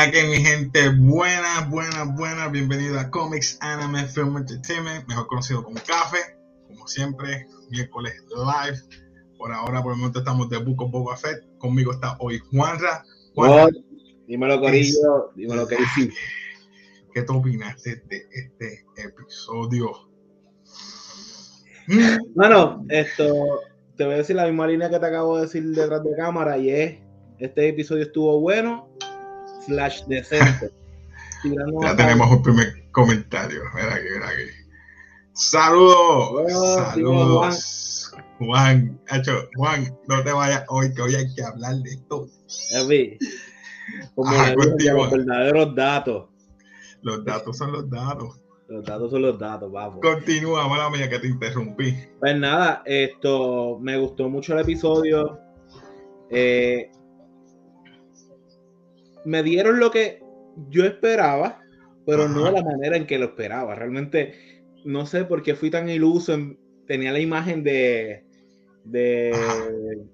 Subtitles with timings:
[0.00, 5.76] Que mi gente, buenas, buenas, buenas, bienvenido a Comics Anime Film Entertainment, mejor conocido como
[5.86, 8.78] Café, como siempre, miércoles live.
[9.36, 11.44] Por ahora, por el momento estamos de of Boba Fett.
[11.58, 13.04] Conmigo está hoy Juanra.
[13.34, 13.72] Juanra, What?
[14.26, 15.32] Dímelo, Corillo.
[15.36, 16.10] Dímelo, que sí.
[17.12, 19.92] ¿qué tú opinaste de este episodio?
[22.34, 23.60] Bueno, esto
[23.96, 26.56] te voy a decir la misma línea que te acabo de decir detrás de cámara
[26.56, 26.98] y es
[27.38, 28.89] este episodio estuvo bueno,
[29.66, 30.70] slash decente.
[31.80, 33.62] Ya tenemos un primer comentario.
[33.74, 34.42] Mira aquí, mira aquí.
[35.32, 38.12] Saludos, saludos.
[38.38, 42.26] Juan, Hacho, Juan, no te vayas hoy, que hoy hay que hablar de esto.
[42.74, 43.18] Epi,
[44.14, 46.28] Como Ajá, dije, los verdaderos datos.
[47.02, 48.40] Los datos son los datos.
[48.68, 50.00] Los datos son los datos, vamos.
[50.00, 51.96] Continúa, mala mía, que te interrumpí.
[52.20, 55.38] Pues nada, esto me gustó mucho el episodio.
[56.30, 56.90] Eh,
[59.24, 60.22] me dieron lo que
[60.68, 61.60] yo esperaba,
[62.06, 63.74] pero no de la manera en que lo esperaba.
[63.74, 64.34] Realmente
[64.84, 66.34] no sé por qué fui tan iluso.
[66.34, 68.24] en- tenía la imagen de,
[68.84, 69.64] de Ajá.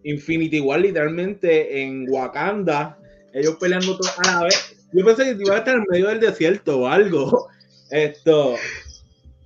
[0.05, 2.99] Infinity War literalmente en Wakanda,
[3.33, 4.77] ellos peleando todos a la vez.
[4.93, 7.49] Yo pensé que iba a estar en medio del desierto o algo.
[7.91, 8.57] Esto,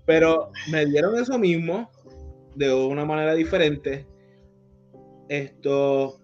[0.06, 1.91] pero me dieron eso mismo
[2.56, 4.06] de una manera diferente.
[5.28, 6.19] Esto,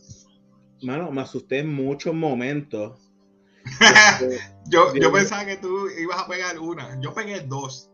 [0.83, 3.06] mano, me asusté en muchos momentos.
[3.67, 4.39] Este,
[4.71, 7.01] Yo, yo pensaba que tú ibas a pegar una.
[7.01, 7.91] Yo pegué dos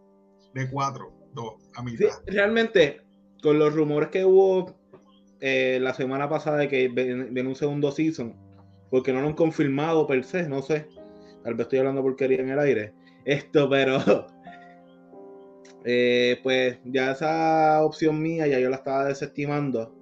[0.55, 2.09] de cuatro, dos a sí, mitad.
[2.27, 3.01] realmente,
[3.43, 4.75] con los rumores que hubo
[5.41, 8.35] eh, la semana pasada de que ven- viene un segundo season,
[8.91, 10.89] porque no lo han confirmado per se, no sé.
[11.45, 12.95] Tal vez estoy hablando porquería en el aire.
[13.27, 13.99] Esto, pero
[15.85, 19.95] eh, pues ya esa opción mía ya yo la estaba desestimando.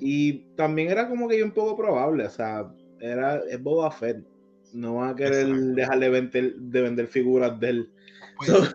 [0.00, 2.70] Y también era como que yo un poco probable, o sea,
[3.00, 4.24] era, es Boba Fett.
[4.72, 5.74] No van a querer Exacto.
[5.74, 7.92] dejar de vender, de vender figuras de él.
[8.36, 8.74] Pues, So-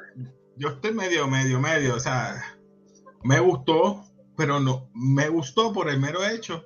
[0.58, 1.96] yo estoy medio, medio, medio.
[1.96, 2.41] O sea,
[3.24, 4.03] me gustó,
[4.36, 4.90] pero no.
[4.94, 6.66] Me gustó por el mero hecho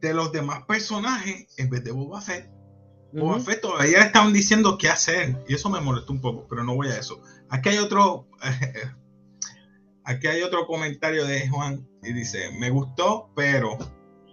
[0.00, 2.50] de los demás personajes en vez de Boba Fett.
[3.12, 3.44] Boba Ujú.
[3.44, 5.36] Fett todavía estaban diciendo qué hacer.
[5.48, 7.22] Y eso me molestó un poco, pero no voy a eso.
[7.50, 8.28] Aquí hay otro.
[10.04, 13.78] Aquí hay otro comentario de Juan y dice: Me gustó, pero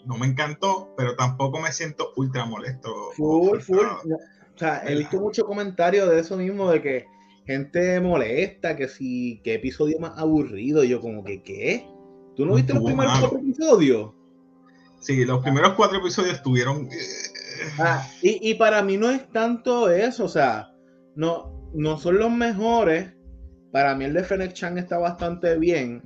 [0.09, 2.90] no me encantó, pero tampoco me siento ultra molesto.
[3.16, 3.59] Full, full.
[3.59, 4.00] frustrado".
[4.06, 7.06] No, O sea, he visto muchos comentarios de eso mismo, de que
[7.46, 10.84] gente molesta, que si, qué episodio más aburrido.
[10.84, 11.88] Y yo como que, ¿qué?
[12.36, 13.30] ¿Tú no viste los primeros malo.
[13.30, 14.12] cuatro episodios?
[15.00, 16.88] Sí, los primeros cuatro episodios estuvieron.
[16.92, 16.98] eh,
[17.78, 20.72] Ah, y, y para mí no es tanto eso, o sea,
[21.16, 23.14] no, no son los mejores.
[23.72, 26.02] Para mí el de Fennec Chan está bastante bien,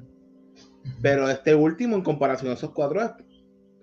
[1.02, 3.02] pero este último en comparación a esos cuatro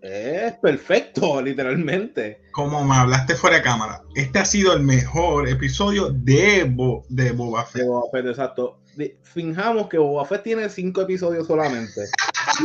[0.03, 2.41] es, perfecto, literalmente.
[2.53, 7.33] como me hablaste fuera de cámara, este ha sido el mejor episodio de, Bo- de
[7.33, 7.87] Boba De Fett.
[7.87, 8.77] Boba Fett, exacto.
[9.23, 12.03] Finjamos que Boba Fett tiene cinco episodios solamente.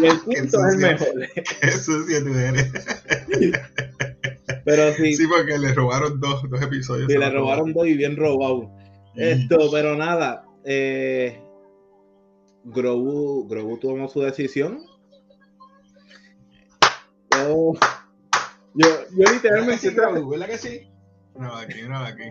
[0.01, 1.07] Y el quinto es el mejor.
[1.61, 2.71] Eso sí tú eres.
[4.65, 7.11] Pero sí, Sí, porque le robaron dos, dos episodios.
[7.11, 8.71] sí, le robaron dos y bien robado.
[9.15, 10.45] Esto, pero nada.
[10.65, 11.39] Eh,
[12.63, 14.81] Grogu, Grogu tomó su decisión.
[17.43, 17.79] Yo, yo,
[18.75, 18.87] yo
[19.17, 19.77] ¿Verdad que literalmente.
[19.89, 19.95] sí?
[20.29, 20.89] ¿Verdad que sí?
[21.37, 22.23] No, aquí, aquí.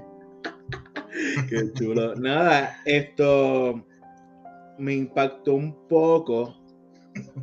[1.48, 2.14] Qué chulo.
[2.16, 3.84] Nada, esto
[4.78, 6.56] me impactó un poco.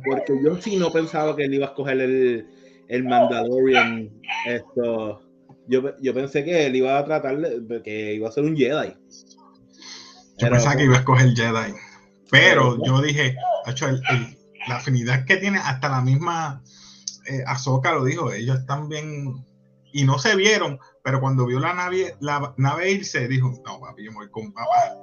[0.04, 2.46] Porque yo sí no pensaba que él iba a escoger el,
[2.88, 4.10] el Mandalorian.
[4.46, 5.22] Esto.
[5.68, 8.94] Yo, yo pensé que él iba a tratar de, que iba a ser un Jedi.
[10.38, 11.72] Yo pensaba que iba a escoger Jedi.
[12.30, 14.36] Pero yo dije, "Acho, el- el-
[14.68, 16.62] la afinidad que tiene, hasta la misma
[17.26, 19.44] eh, Ahsoka lo dijo, ellos están bien.
[19.94, 24.04] Y no se vieron, pero cuando vio la nave, la nave irse, dijo: No, papi,
[24.04, 24.96] yo me voy con papá.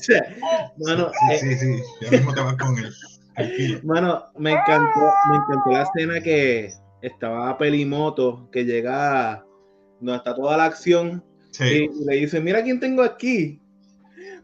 [0.00, 2.92] Sí, eh, sí, sí, ya mismo te vas con él.
[3.36, 3.80] Tranquilo.
[3.84, 5.00] Mano, me encantó,
[5.30, 9.44] me encantó la escena que estaba Pelimoto, que llega
[10.00, 11.88] donde está toda la acción Sí.
[11.88, 13.60] y le dice, mira quién tengo aquí.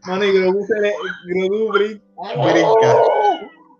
[0.07, 0.93] Mano, y Grogu se le,
[1.25, 2.03] Grogu brinca.
[2.41, 2.97] Brinca.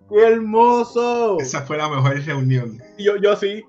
[0.10, 1.40] ¡Qué hermoso!
[1.40, 2.78] Esa fue la mejor reunión.
[3.03, 3.63] Yo, yo así,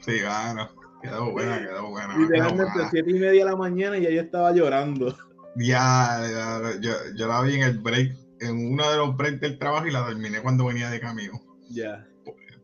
[0.00, 0.68] Sí, bueno,
[1.02, 2.18] quedó buena, quedó buena.
[2.18, 2.90] literalmente buena.
[2.90, 5.16] siete y media de la mañana y ya yo estaba llorando.
[5.56, 9.58] Ya, ya, yo, yo la vi en el break en uno de los breaks del
[9.58, 11.40] trabajo y la terminé cuando venía de camino.
[11.70, 12.06] Ya.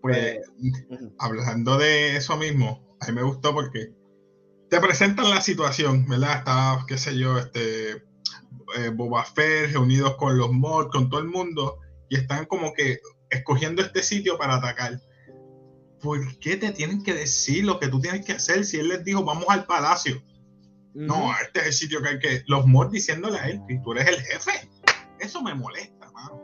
[0.03, 0.39] Pues,
[1.19, 3.93] hablando de eso mismo, a mí me gustó porque
[4.69, 6.39] te presentan la situación, ¿verdad?
[6.39, 7.93] Está, qué sé yo, este,
[8.77, 12.99] eh, Boba Fett reunidos con los mods, con todo el mundo, y están como que
[13.29, 15.01] escogiendo este sitio para atacar.
[16.01, 19.05] ¿Por qué te tienen que decir lo que tú tienes que hacer si él les
[19.05, 20.23] dijo vamos al palacio?
[20.95, 22.43] No, este es el sitio que hay que.
[22.47, 24.69] Los mods diciéndole a él, tú eres el jefe.
[25.21, 26.43] Eso me molesta, mano.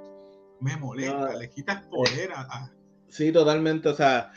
[0.61, 1.35] Me molesta.
[1.35, 2.71] Le quitas poder a,
[3.09, 3.89] Sí, totalmente.
[3.89, 4.33] O sea,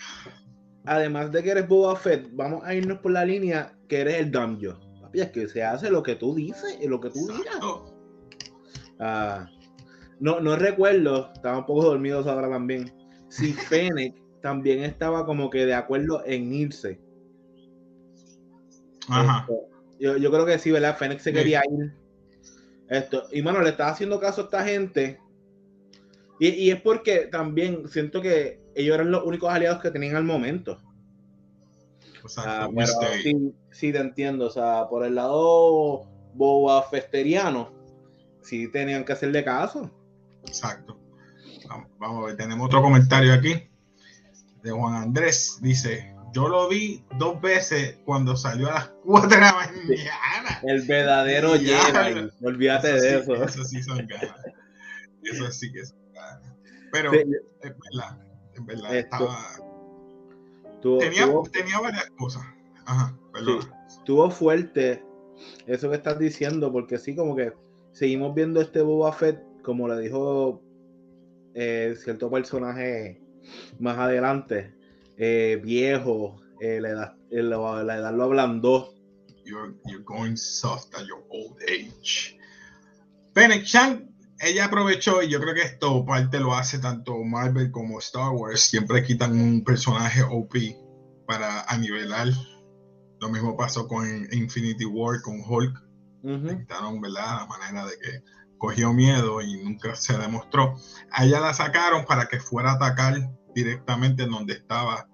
[0.85, 4.31] además de que eres Boba Fett, vamos a irnos por la línea que eres el
[4.31, 4.79] Damjo.
[5.01, 7.59] Papi, es que se hace lo que tú dices y lo que tú digas.
[8.99, 9.47] Ah,
[10.19, 12.91] no, no recuerdo, estaba un poco dormido ahora también.
[13.29, 16.99] Si Fennec también estaba como que de acuerdo en irse.
[19.07, 19.47] Ajá.
[19.99, 20.97] yo, yo, creo que sí, ¿verdad?
[20.97, 21.93] Fennec se quería ir.
[22.89, 23.23] Esto.
[23.31, 25.19] Y bueno, le estaba haciendo caso a esta gente.
[26.39, 30.23] Y, y, es porque también siento que ellos eran los únicos aliados que tenían al
[30.23, 30.79] momento.
[32.37, 32.69] Ah,
[33.21, 34.47] sí, sí, te entiendo.
[34.47, 37.71] O sea, por el lado boba festeriano,
[38.41, 39.91] sí tenían que hacerle caso.
[40.45, 40.97] Exacto.
[41.99, 43.69] Vamos, a ver, tenemos otro comentario aquí
[44.63, 45.57] de Juan Andrés.
[45.61, 50.61] Dice, yo lo vi dos veces cuando salió a las 4 de la mañana.
[50.63, 52.29] El verdadero Jedi.
[52.43, 53.35] Olvídate de eso.
[53.43, 54.35] Eso sí son ganas.
[55.23, 56.53] Eso sí que son ganas.
[56.91, 57.25] Pero es
[57.61, 58.17] verdad,
[58.53, 59.37] es verdad, estaba...
[60.81, 62.43] tenía, tenía, varias cosas.
[62.85, 63.71] Ajá, perdón.
[63.87, 65.03] estuvo fuerte
[65.67, 67.53] eso que estás diciendo, porque sí, como que
[67.91, 70.61] seguimos viendo este Boba Fett como le dijo
[71.53, 73.21] eh, cierto personaje
[73.79, 74.73] más adelante,
[75.17, 77.15] eh, viejo, eh, la, edad,
[77.83, 78.93] la, edad, lo ablandó.
[79.45, 82.37] You're, you're going soft at your old age.
[83.33, 84.09] Fennec Chan,
[84.39, 88.61] ella aprovechó, y yo creo que esto parte lo hace tanto Marvel como Star Wars,
[88.61, 90.55] siempre quitan un personaje OP
[91.27, 92.27] para anivelar.
[93.19, 95.77] Lo mismo pasó con Infinity War, con Hulk.
[96.21, 97.39] quitaron, ¿verdad?
[97.41, 98.23] La manera de que
[98.57, 100.75] cogió miedo y nunca se demostró.
[101.11, 103.15] A ella la sacaron para que fuera a atacar
[103.53, 105.05] directamente en donde estaban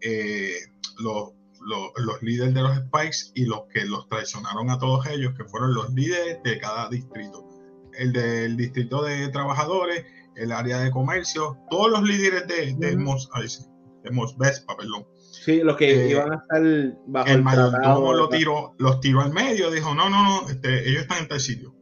[0.00, 0.56] eh,
[0.98, 5.44] los, los, líderes de los Spikes y los que los traicionaron a todos ellos, que
[5.44, 7.48] fueron los líderes de cada distrito.
[7.96, 10.04] El del distrito de trabajadores,
[10.36, 13.30] el área de comercio, todos los líderes de, de, Mos,
[14.02, 15.06] de Mos Vespa, perdón.
[15.16, 19.32] Sí, los que eh, iban a estar bajo el, mayordomo lo tiró, los tiró al
[19.32, 21.74] medio, dijo, no, no, no, este, ellos están en tal sitio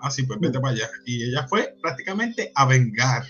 [0.00, 0.88] Ah, sí, pues vete para allá.
[1.04, 3.24] Y ella fue prácticamente a vengar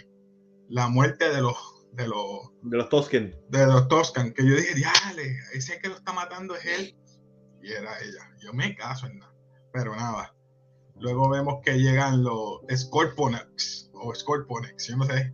[0.68, 1.56] la muerte de los
[1.92, 3.34] de los de los Toscan.
[3.48, 6.96] De los Toscan, que yo dije, diale, ese que lo está matando es él.
[7.62, 8.30] Y era ella.
[8.40, 9.34] Yo me caso en nada.
[9.72, 10.34] Pero nada.
[10.98, 15.32] Luego vemos que llegan los Scorponex o Scorponex, yo no sé.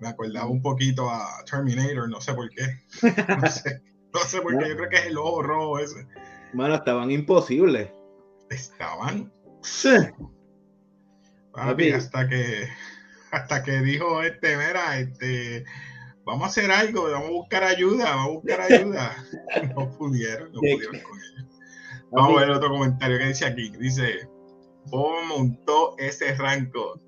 [0.00, 2.66] Me acordaba un poquito a Terminator, no sé por qué.
[3.40, 3.82] No sé,
[4.14, 6.06] no sé por qué, yo creo que es el ojo rojo ese.
[6.52, 7.90] Bueno, estaban imposibles.
[8.50, 9.32] Estaban.
[9.62, 9.88] Sí
[11.94, 12.68] hasta que
[13.30, 15.64] hasta que dijo este, mira, este,
[16.24, 19.16] vamos a hacer algo, vamos a buscar ayuda, vamos a buscar ayuda.
[19.76, 21.46] no pudieron, no pudieron con ellos.
[22.10, 23.70] Vamos a ver otro comentario que dice aquí.
[23.78, 24.28] Dice,
[24.90, 27.00] ¿cómo montó ese ranco?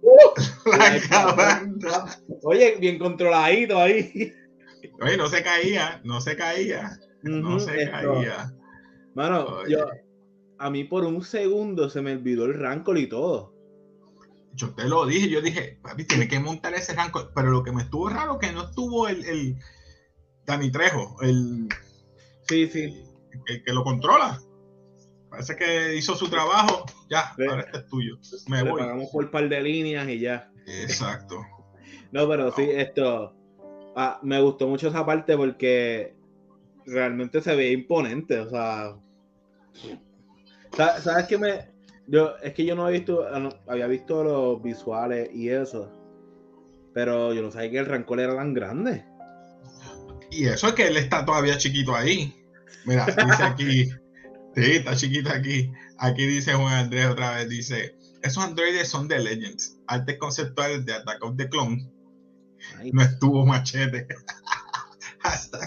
[0.66, 1.64] la
[2.42, 4.32] Oye, bien controladito ahí.
[5.00, 8.54] Oye, no se caía, no se caía, no se caía.
[9.14, 9.86] Mano, yo,
[10.58, 13.59] a mí por un segundo se me olvidó el rancor y todo
[14.60, 17.72] yo te lo dije, yo dije, papi, tiene que montar ese rango, pero lo que
[17.72, 19.56] me estuvo raro que no estuvo el, el
[20.44, 21.66] Dani Trejo, el
[22.46, 23.04] sí, sí,
[23.46, 24.38] el que lo controla.
[25.30, 28.18] Parece que hizo su trabajo, ya, ahora este es tuyo.
[28.48, 30.50] Me Le pagamos por un par de líneas y ya.
[30.66, 31.40] Exacto.
[32.12, 33.34] no, pero sí, esto
[33.96, 36.14] ah, me gustó mucho esa parte porque
[36.84, 38.96] realmente se ve imponente, o sea,
[41.00, 41.69] ¿sabes qué me,
[42.10, 45.90] yo, es que yo no había visto, ah, había visto los visuales y eso,
[46.92, 49.04] pero yo no sabía que el rancor era tan grande.
[50.30, 52.34] Y eso es que él está todavía chiquito ahí.
[52.84, 53.84] Mira, dice aquí,
[54.54, 55.72] sí, está chiquito aquí.
[55.98, 60.94] Aquí dice Juan Andrés otra vez, dice, esos androides son de Legends, artes conceptuales de
[60.94, 61.88] Attack of the Clone.
[62.92, 64.06] No estuvo machete.
[65.22, 65.58] Hasta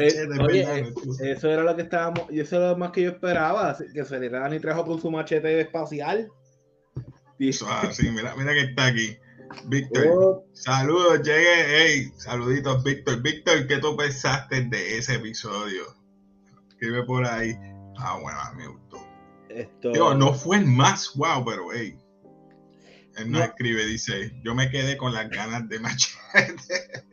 [0.00, 4.04] eh, eso era lo que estábamos, y eso era lo más que yo esperaba, que
[4.04, 6.28] se le Dani trajo con su machete espacial.
[7.66, 9.16] Ah, sí, mira, mira que está aquí.
[9.66, 10.44] Víctor, oh.
[10.52, 13.22] saludos, llegue, hey, saluditos, Víctor.
[13.22, 15.84] Víctor, ¿qué tú pensaste de ese episodio?
[16.68, 17.56] Escribe por ahí.
[17.98, 19.06] Ah, bueno, me gustó.
[19.48, 20.14] Esto...
[20.14, 21.98] no fue el más wow, pero hey.
[23.16, 27.04] Él no, escribe, dice, yo me quedé con las ganas de machete.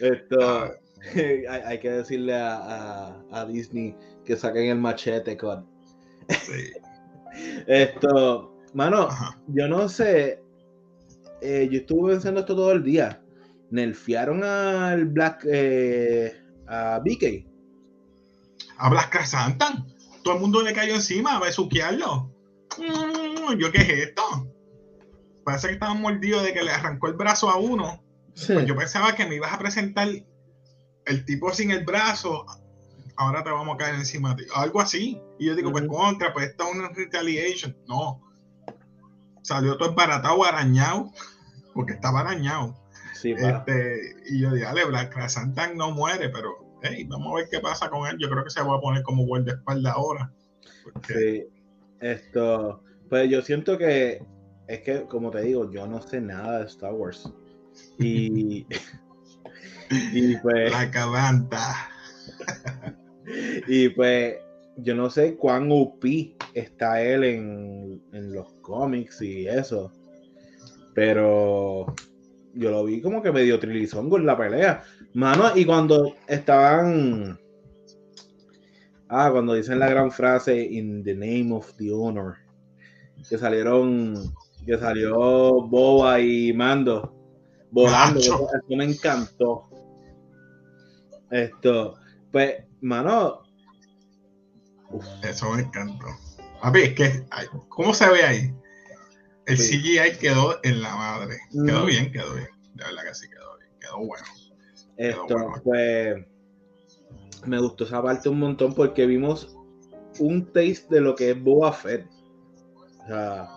[0.00, 0.72] Esto, ah.
[1.14, 5.66] hay, hay, que decirle a, a, a, Disney que saquen el machete con.
[6.28, 6.72] Sí.
[7.66, 9.08] Esto, mano,
[9.48, 10.42] yo no sé.
[11.40, 13.22] Eh, yo estuve pensando esto todo el día.
[13.70, 15.46] Nerfearon al Black.
[15.48, 16.32] Eh,
[16.66, 17.46] a BK.
[18.78, 19.84] A Black Santa.
[20.22, 22.30] Todo el mundo le cayó encima a besuquearlo.
[22.76, 24.22] Mm, ¿Yo qué es esto?
[25.44, 28.02] Parece que estaba mordido de que le arrancó el brazo a uno.
[28.34, 30.08] Pues yo pensaba que me ibas a presentar
[31.06, 32.46] el tipo sin el brazo.
[33.16, 34.50] Ahora te vamos a caer encima de ti.
[34.54, 35.20] Algo así.
[35.38, 37.76] Y yo digo, pues contra, pues esto es una retaliation.
[37.88, 38.22] No.
[39.42, 41.10] Salió todo embaratado, arañado.
[41.74, 42.76] Porque estaba arañado.
[43.24, 47.60] este, y yo dije, dale, Black Santa no muere, pero hey, vamos a ver qué
[47.60, 48.16] pasa con él.
[48.20, 50.32] Yo creo que se va a poner como espalda ahora.
[51.06, 51.44] Sí,
[52.00, 54.24] esto, pues yo siento que
[54.68, 57.30] es que, como te digo, yo no sé nada de Star Wars.
[57.98, 58.66] Y,
[59.90, 60.70] y pues.
[60.72, 61.90] La cabanta.
[63.66, 64.36] y pues,
[64.76, 66.04] yo no sé cuán UP
[66.54, 69.92] está él en, en los cómics y eso.
[70.94, 71.94] Pero
[72.54, 74.82] yo lo vi como que medio trilizón con la pelea.
[75.14, 77.38] Mano, y cuando estaban.
[79.08, 82.36] Ah, cuando dicen la gran frase In the name of the honor.
[83.28, 84.34] Que salieron.
[84.66, 85.12] Que salió
[85.66, 87.17] Boba y Mando
[87.70, 88.20] volando.
[88.20, 89.68] Eso, me encantó.
[91.30, 91.94] Esto.
[92.32, 93.42] Pues, mano.
[95.22, 96.06] Eso me encantó.
[96.62, 97.26] A ver, es que.
[97.68, 98.54] ¿Cómo se ve ahí?
[99.46, 101.38] El CGI quedó en la madre.
[101.50, 102.48] Quedó bien, quedó bien.
[102.74, 103.70] De verdad que sí quedó bien.
[103.80, 104.26] Quedó bueno.
[104.96, 106.26] Esto, pues,
[107.46, 109.56] me gustó esa parte un montón porque vimos
[110.18, 112.06] un taste de lo que es Boba Fett.
[113.04, 113.48] O sea,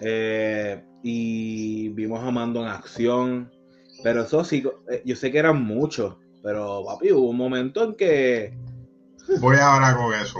[0.00, 3.50] eh, y vimos a Mando en acción.
[4.02, 7.94] Pero eso sí, eh, yo sé que eran muchos, pero papi, hubo un momento en
[7.94, 8.58] que.
[9.40, 10.38] Voy ahora con eso.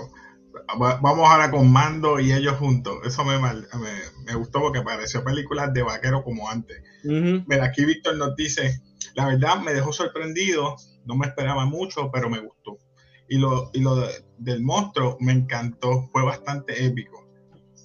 [0.78, 2.98] Vamos ahora con Mando y ellos juntos.
[3.04, 6.82] Eso me, me, gustó porque pareció películas de vaquero como antes.
[7.04, 8.80] Mira, aquí Víctor nos dice:
[9.14, 12.78] la verdad me dejó sorprendido, no me esperaba mucho, pero me gustó.
[13.28, 13.96] Y lo, y lo
[14.38, 17.26] del monstruo me encantó, fue bastante épico.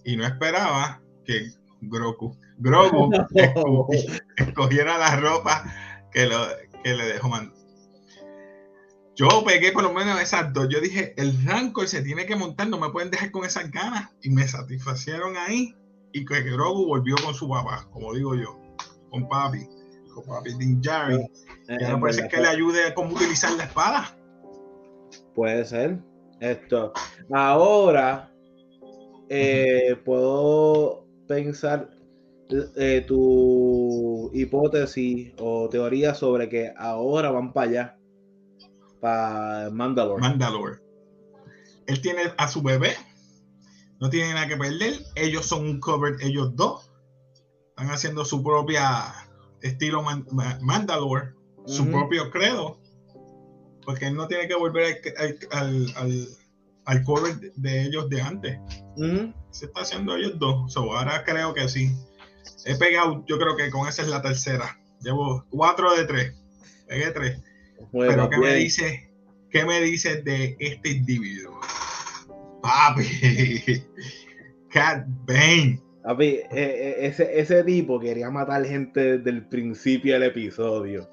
[0.03, 1.51] Y no esperaba que
[1.89, 3.09] Grogu, Grogu
[4.37, 5.63] escogiera la ropa
[6.11, 6.47] que, lo,
[6.83, 7.55] que le dejó mandar.
[9.15, 10.67] Yo pegué por lo menos esas dos.
[10.69, 14.09] Yo dije, el Rancor se tiene que montar, no me pueden dejar con esas ganas.
[14.21, 15.73] Y me satisfacieron ahí.
[16.11, 18.59] Y que Grogu volvió con su papá, como digo yo,
[19.09, 19.67] con papi
[20.23, 21.15] papi Jerry.
[21.67, 24.17] Eh, ya no puede ser que le ayude a cómo utilizar la espada.
[25.33, 25.99] Puede ser.
[26.39, 26.93] Esto.
[27.31, 28.31] Ahora
[29.29, 31.89] eh, puedo pensar
[32.49, 37.97] eh, tu hipótesis o teoría sobre que ahora van para allá,
[39.01, 40.21] para Mandalore.
[40.21, 40.79] Mandalore.
[41.87, 42.95] Él tiene a su bebé,
[43.99, 44.93] no tiene nada que perder.
[45.15, 46.91] Ellos son un cover, ellos dos.
[47.69, 49.13] Están haciendo su propia
[49.61, 50.03] estilo
[50.61, 51.33] Mandalore,
[51.65, 52.79] su propio credo,
[53.83, 56.27] porque él no tiene que volver al, al, al,
[57.03, 58.59] cover de ellos de antes.
[59.51, 60.75] Se está haciendo ellos dos.
[60.77, 61.91] ahora creo que sí.
[62.65, 64.79] He pegado, yo creo que con esa es la tercera.
[65.01, 66.33] Llevo cuatro de tres.
[66.87, 67.41] Pegué tres.
[67.91, 69.09] Pero ¿qué me dice?
[69.49, 71.59] ¿Qué me dice de este individuo?
[72.61, 73.03] Papi.
[74.69, 75.81] Cat Bane.
[76.19, 81.09] Eh, eh, ese, ese tipo quería matar gente desde el principio del episodio.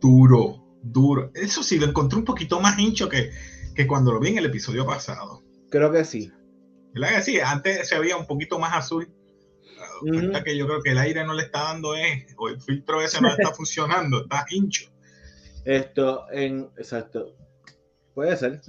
[0.00, 1.30] Duro, duro.
[1.34, 3.30] Eso sí, lo encontré un poquito más hincho que,
[3.84, 5.42] cuando lo vi en el episodio pasado.
[5.70, 6.32] Creo que sí.
[6.94, 7.40] ¿Verdad que sí?
[7.40, 9.12] Antes se veía un poquito más azul.
[10.44, 13.20] que yo creo que el aire no le está dando es, o el filtro ese
[13.20, 14.90] no está funcionando, está hincho.
[15.64, 17.34] Esto, en, exacto.
[18.14, 18.60] Puede ser.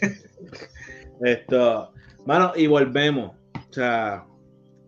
[1.20, 1.92] Esto,
[2.26, 3.36] mano, y volvemos.
[3.70, 4.26] O sea,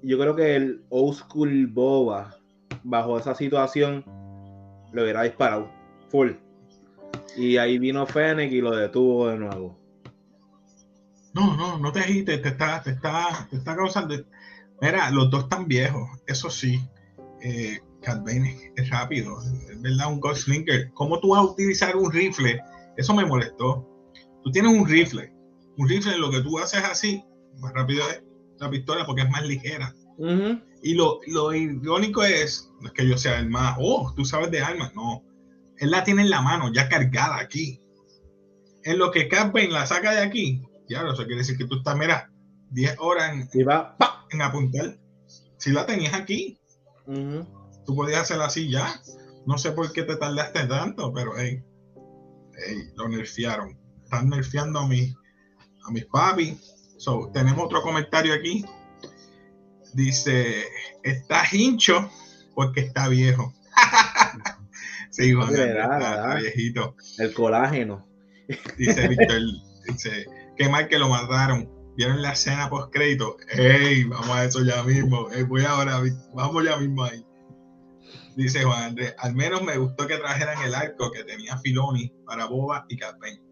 [0.03, 2.37] yo creo que el old school Boba,
[2.83, 4.05] bajo esa situación,
[4.93, 5.71] lo hubiera disparado.
[6.09, 6.33] Full.
[7.37, 9.79] Y ahí vino Fennec y lo detuvo de nuevo.
[11.33, 14.17] No, no, no te agites, te está, te está, te está causando.
[14.81, 16.81] Mira, los dos están viejos, eso sí.
[17.43, 20.91] Eh, Cat es rápido, es verdad, un Slinker.
[20.95, 22.61] ¿Cómo tú vas a utilizar un rifle?
[22.97, 23.87] Eso me molestó.
[24.43, 25.33] Tú tienes un rifle.
[25.77, 27.23] Un rifle, lo que tú haces así,
[27.59, 28.23] más rápido es
[28.59, 29.95] la pistola porque es más ligera.
[30.83, 34.51] Y lo, lo, irónico es, no es que yo sea el más, oh, tú sabes
[34.51, 35.23] de armas, no.
[35.81, 37.83] Él la tiene en la mano, ya cargada aquí.
[38.85, 41.97] En lo que Cat la saca de aquí, ya, eso quiere decir que tú estás,
[41.97, 42.31] mira,
[42.71, 44.99] 10 horas en, y va, pa, en apuntar.
[45.59, 46.59] Si la tenías aquí,
[47.07, 49.01] tú podías hacerla así ya.
[49.47, 51.63] No sé por qué te tardaste tanto, pero hey,
[52.67, 53.79] hey, lo nerfearon.
[54.05, 55.15] Están nerfeando a mis,
[55.87, 56.59] a mis papis.
[56.99, 58.65] So, tenemos otro comentario aquí.
[59.95, 60.65] Dice,
[61.03, 62.11] está hincho
[62.55, 63.55] porque está viejo.
[65.11, 66.15] sí, Juan Andrés, da, está, da.
[66.15, 66.97] está viejito.
[67.19, 68.07] El colágeno.
[68.79, 69.39] Dice Víctor,
[69.89, 70.27] dice,
[70.57, 71.69] qué mal que lo mataron.
[71.97, 73.37] ¿Vieron la escena post crédito?
[73.53, 74.05] ¡Ey!
[74.05, 75.29] Vamos a eso ya mismo.
[75.49, 76.01] Voy ahora,
[76.35, 77.25] vamos ya mismo ahí.
[78.37, 82.47] Dice Juan Andrés, al menos me gustó que trajeran el arco que tenía Filoni para
[82.47, 83.43] Boba y Cat Bane".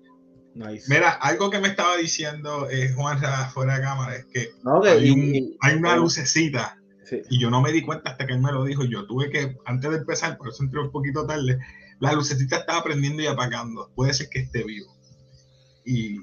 [0.55, 0.87] Nice.
[0.88, 3.19] Mira, algo que me estaba diciendo eh, Juan
[3.53, 4.49] fuera de cámara es que
[4.88, 6.77] hay, y- un- y- hay una lucecita
[7.09, 7.23] sí.
[7.31, 8.85] y yo no me di cuenta hasta que él me lo dijo.
[8.85, 11.59] Yo tuve que, antes de empezar, por eso entré un poquito tarde,
[12.00, 13.91] la lucecita estaba prendiendo y apagando.
[13.95, 14.93] Puede ser que esté vivo.
[15.85, 16.21] Y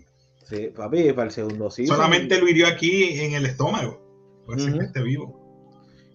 [0.48, 1.88] Sí, papi, para el segundo sí.
[1.88, 4.00] solamente lo hirió aquí en el estómago.
[4.46, 5.42] Puede ser que esté vivo.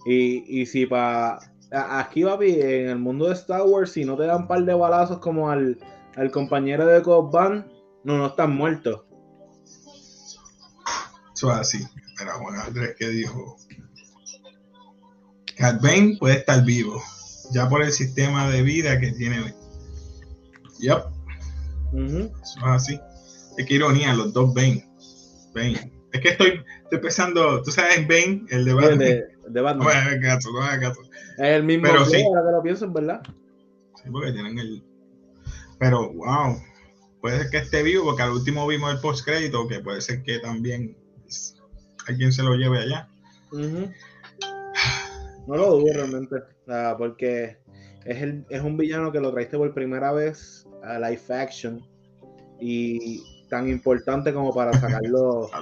[0.07, 1.41] Y, y si para.
[1.73, 4.75] Aquí, papi, en el mundo de Star Wars, si no te dan un par de
[4.75, 5.79] balazos como al,
[6.17, 7.33] al compañero de Cobb
[8.05, 9.03] no, no están muertos.
[11.35, 11.85] Eso es así.
[12.21, 13.57] Era Juan Andrés que dijo:
[15.61, 17.03] Cat Bane puede estar vivo,
[17.53, 19.55] ya por el sistema de vida que tiene hoy.
[20.79, 21.03] Yep,
[21.93, 23.01] eso es así.
[23.59, 24.89] Es que ironía, los dos Bane.
[25.55, 25.93] Bane.
[26.13, 28.99] Es que estoy, estoy pensando, tú sabes, en Bane, el de El Batman.
[28.99, 29.87] de, de Batman.
[29.87, 31.03] No hagas caso, no hagas caso.
[31.37, 32.13] Es el mismo Pero sí.
[32.17, 33.21] que lo pienso, en verdad.
[34.03, 34.83] Sí, porque tienen el.
[35.79, 36.57] Pero, wow.
[37.21, 40.23] Puede ser que esté vivo, porque al último vimos el post crédito, que puede ser
[40.23, 40.97] que también
[42.09, 43.09] alguien se lo lleve allá.
[43.53, 43.91] Ujú.
[45.51, 46.37] No lo dudo realmente.
[46.37, 47.59] O sea, porque
[48.05, 51.81] es, el, es un villano que lo traiste por primera vez a live action
[52.61, 55.49] y tan importante como para sacarlo.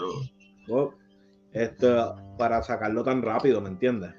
[0.71, 0.93] Oh,
[1.55, 4.13] esto, para sacarlo tan rápido, ¿me entiendes?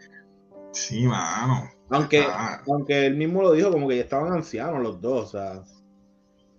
[0.72, 1.70] Sí, mano.
[1.92, 5.38] Aunque, Ah, aunque él mismo lo dijo, como que ya estaban ancianos los dos, o
[5.38, 5.64] sea.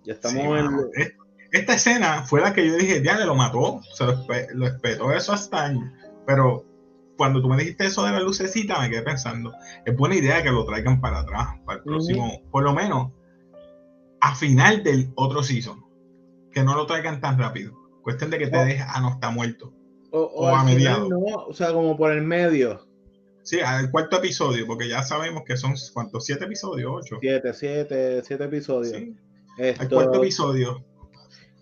[0.04, 0.64] Ya estamos sí,
[0.98, 1.02] en.
[1.02, 1.12] Es-
[1.50, 4.68] Esta escena fue la que yo dije, ya le lo mató, se lo, espe- lo
[4.68, 5.90] espetó eso hasta años.
[6.24, 6.64] Pero
[7.20, 9.52] cuando tú me dijiste eso de la lucecita, me quedé pensando,
[9.84, 13.12] es buena idea que lo traigan para atrás, para el próximo, por lo menos
[14.22, 15.84] a final del otro season.
[16.50, 17.74] Que no lo traigan tan rápido.
[18.00, 18.64] Cuestión de que te Oh.
[18.64, 19.70] deje, ah, no está muerto.
[20.12, 22.88] O, a no, o sea, como por el medio.
[23.42, 26.24] Sí, al cuarto episodio, porque ya sabemos que son, ¿cuántos?
[26.24, 26.90] ¿Siete episodios?
[26.90, 27.18] ¿Ocho?
[27.20, 28.96] Siete, siete, siete episodios.
[28.96, 29.14] Sí,
[29.58, 30.82] Esto, al cuarto episodio.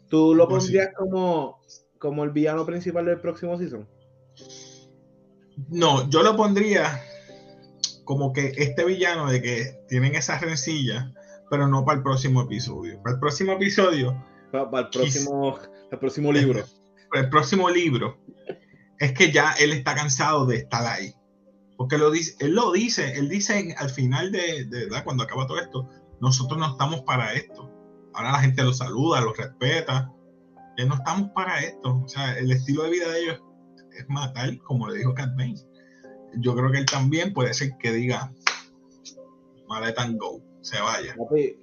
[0.08, 0.50] ¿Tú lo sí.
[0.50, 1.58] pondrías como,
[1.98, 3.88] como el villano principal del próximo season?
[5.68, 7.02] No, yo lo pondría
[8.04, 11.12] como que este villano de que tienen esa rencilla,
[11.50, 13.02] pero no para el próximo episodio.
[13.02, 15.58] Para el próximo episodio, Para, el próximo,
[15.90, 16.64] el próximo libro.
[17.10, 18.18] para el próximo libro,
[18.98, 21.14] es que ya él está cansado de estar ahí.
[21.76, 25.04] Porque lo dice, él lo dice, él dice en- al final de, de- ¿verdad?
[25.04, 25.88] cuando acaba todo esto,
[26.20, 27.70] nosotros no estamos para esto.
[28.14, 30.12] Ahora la gente lo saluda, lo respeta.
[30.76, 32.00] Ya no estamos para esto.
[32.04, 33.40] O sea, el estilo de vida de ellos
[34.08, 35.30] matar, como le dijo Cat.
[36.36, 38.32] Yo creo que él también puede ser que diga,
[39.82, 41.14] let and go, se vaya.
[41.16, 41.56] Papi,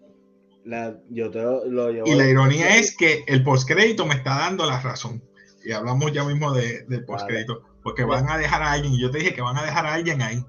[0.66, 2.08] la- yo te lo, lo llevo.
[2.08, 5.24] Y la ironía es que el postcrédito me está dando la razón.
[5.64, 7.64] Y hablamos ya mismo de- del postcrédito.
[7.84, 9.94] Porque van a dejar a alguien, y yo te dije que van a dejar a
[9.94, 10.44] alguien ahí.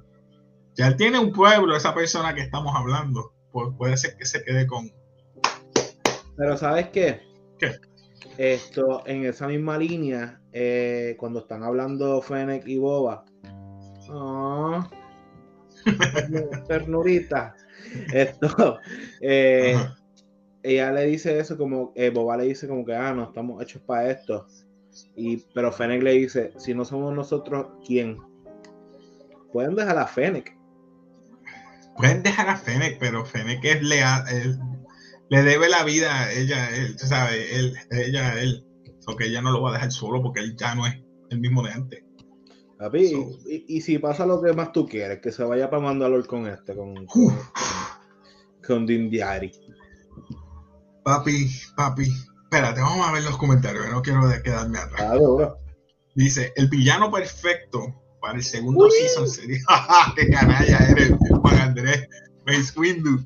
[0.74, 3.32] Ya él tiene un pueblo, esa persona que estamos hablando.
[3.52, 4.90] Pues puede ser que se quede con.
[6.36, 7.22] Pero ¿sabes qué?
[7.58, 7.76] ¿Qué?
[8.38, 13.26] Esto, en esa misma línea, eh, cuando están hablando Fennec y Boba.
[14.10, 14.88] Ah,
[16.66, 17.54] ternurita.
[18.10, 18.78] Esto,
[19.20, 19.76] eh,
[20.62, 23.82] ella le dice eso como, eh, Boba le dice como que, ah, no estamos hechos
[23.82, 24.46] para esto.
[25.14, 28.16] Y, pero Fennec le dice, si no somos nosotros, ¿quién?
[29.52, 30.56] Pueden dejar a Fennec.
[31.98, 34.24] Pueden dejar a Fennec, pero Fennec es leal.
[34.30, 34.58] él-
[35.28, 38.40] le debe la vida a ella, él, tú sabes, él, ella a
[39.06, 39.12] él.
[39.14, 40.94] Porque ella no lo va a dejar solo porque él ya no es
[41.30, 42.04] el mismo de antes.
[42.78, 45.82] Papi, So- y, y si pasa lo que más tú quieres, que se vaya para
[45.82, 47.38] Mandalor con este, con, con,
[48.66, 49.50] con Din Djarin.
[51.04, 52.04] Papi, papi.
[52.44, 55.00] Espérate, vamos a ver los comentarios, que no quiero quedarme atrás.
[55.00, 55.58] Ah, duro.
[56.14, 59.58] Dice, el villano perfecto para el segundo season sería...
[59.68, 62.08] ¡Ja, ¡Qué canalla eres, Juan Andrés!
[62.46, 63.24] Mace Windu.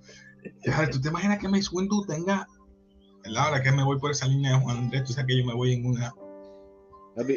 [0.64, 2.46] Ya, ¿Tú te imaginas que Mace Windu tenga...
[3.22, 3.44] ¿verdad?
[3.46, 5.54] Ahora que me voy por esa línea de Juan Andrés, tú sabes que yo me
[5.54, 6.12] voy en una,
[7.18, 7.36] eh,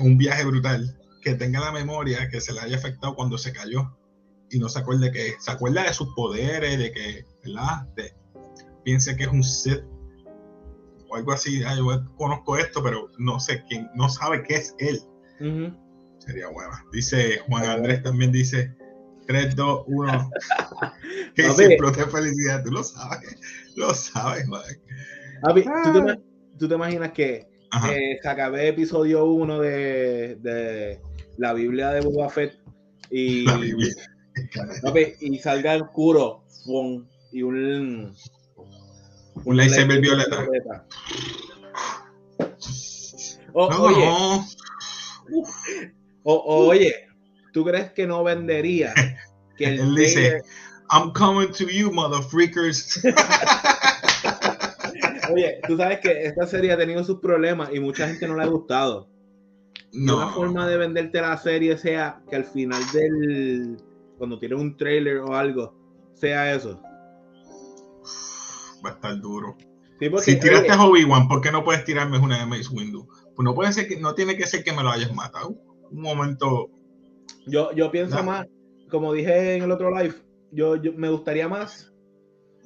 [0.00, 0.94] un viaje brutal.
[1.20, 3.96] Que tenga la memoria que se le haya afectado cuando se cayó.
[4.50, 5.34] Y no se acuerde que...
[5.40, 7.24] Se acuerda de sus poderes, de que...
[7.44, 7.86] ¿Verdad?
[7.96, 8.14] De-
[8.84, 9.82] piense que es un Sith.
[11.10, 11.62] O algo así.
[11.64, 13.90] Ah, yo conozco esto, pero no sé quién...
[13.94, 15.02] No sabe qué es él.
[16.18, 16.84] Sería buena.
[16.92, 18.74] Dice Juan Andrés también dice
[19.28, 20.30] 3, 2, 1.
[21.36, 21.54] que Papi.
[21.54, 22.64] se explote felicidad.
[22.64, 23.36] Tú lo sabes.
[23.76, 24.46] Lo sabes.
[25.42, 26.20] Papi, ¿tú, te, ima-
[26.58, 27.46] tú te imaginas que
[27.92, 28.28] eh, se
[28.68, 31.00] episodio 1 de, de
[31.36, 32.58] la Biblia de Boba Fett
[33.10, 33.94] y, La Biblia.
[34.82, 35.84] papi, y salga el
[36.64, 37.06] ¡fum!
[37.30, 38.14] y un,
[39.44, 40.46] Un lightsaber violeta.
[43.52, 44.46] O- No, oye, no.
[46.24, 46.94] o- o- oye,
[47.58, 48.94] ¿tú crees que no vendería
[49.56, 50.42] que el Él dice,
[50.92, 53.02] I'm coming to you, motherfreakers.
[55.34, 58.44] Oye, tú sabes que esta serie ha tenido sus problemas y mucha gente no le
[58.44, 59.08] ha gustado.
[59.90, 60.32] Y una No.
[60.34, 63.76] forma de venderte la serie sea que al final del.
[64.18, 65.74] Cuando tienes un trailer o algo,
[66.14, 66.80] sea eso.
[68.86, 69.56] Va a estar duro.
[69.98, 72.68] Sí, porque, Si tiraste oye, a Obi-Wan, ¿por qué no puedes tirarme una de Mace
[72.70, 73.08] Windu?
[73.34, 75.56] Pues no puede ser que, no tiene que ser que me lo hayas matado.
[75.90, 76.70] Un momento.
[77.46, 78.24] Yo, yo pienso No.
[78.24, 78.46] más,
[78.90, 80.14] como dije en el otro live,
[80.52, 81.92] yo, yo- me gustaría más.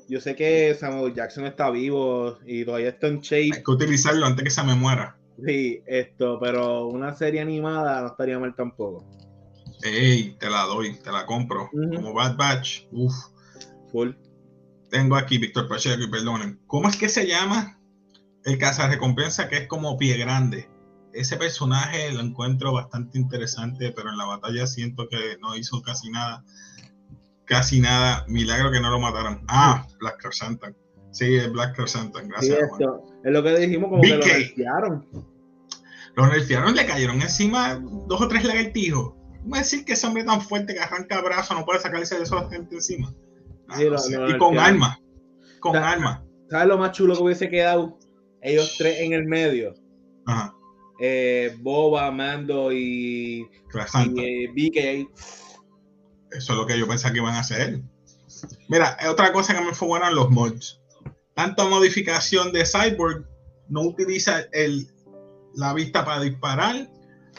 [0.09, 3.51] Yo sé que Samuel Jackson está vivo y todavía está en shape.
[3.55, 5.17] Hay que utilizarlo antes que se me muera.
[5.47, 9.07] Sí, esto, pero una serie animada no estaría mal tampoco.
[9.83, 11.71] Ey, te la doy, te la compro.
[11.73, 12.83] Como Bad Batch.
[12.93, 13.13] Uf.
[13.91, 14.11] Full.
[14.91, 16.61] Tengo aquí Víctor Pacheco y perdonen.
[16.67, 17.79] ¿Cómo es que se llama
[18.45, 18.59] el
[18.91, 20.69] recompensa que es como pie grande?
[21.13, 26.11] Ese personaje lo encuentro bastante interesante, pero en la batalla siento que no hizo casi
[26.11, 26.45] nada.
[27.45, 28.25] Casi nada.
[28.29, 29.45] Milagro que no lo mataron.
[29.49, 30.61] Ah, Black Crescent.
[31.11, 32.15] Sí, es Black Crescent.
[32.17, 32.59] Sí, Gracias.
[32.73, 34.27] Esto, es lo que dijimos, como que lo BK.
[34.27, 35.07] nerfearon.
[36.15, 37.75] Los nerfearon, le cayeron encima
[38.07, 39.15] dos o tres lagartijos.
[39.43, 42.49] ¿Cómo decir que ese hombre tan fuerte que arranca brazos no puede sacarse de esa
[42.49, 43.13] gente encima?
[43.69, 44.99] Ah, Sí, no lo- lo y con armas.
[45.61, 46.21] Con armas.
[46.49, 47.99] ¿Sabes lo más chulo que hubiese quedado?
[48.41, 49.75] Ellos tres en el medio.
[50.27, 50.55] Ajá.
[51.05, 55.11] Eh, Boba, Mando y, y, eh, BK.
[56.31, 57.81] Eso es lo que yo pensaba que iban a hacer.
[58.69, 60.81] Mira, eh, otra cosa que me fue buena los mods.
[61.35, 63.27] Tanta modificación de Cyborg,
[63.69, 64.87] no utiliza el,
[65.55, 66.89] la vista para disparar,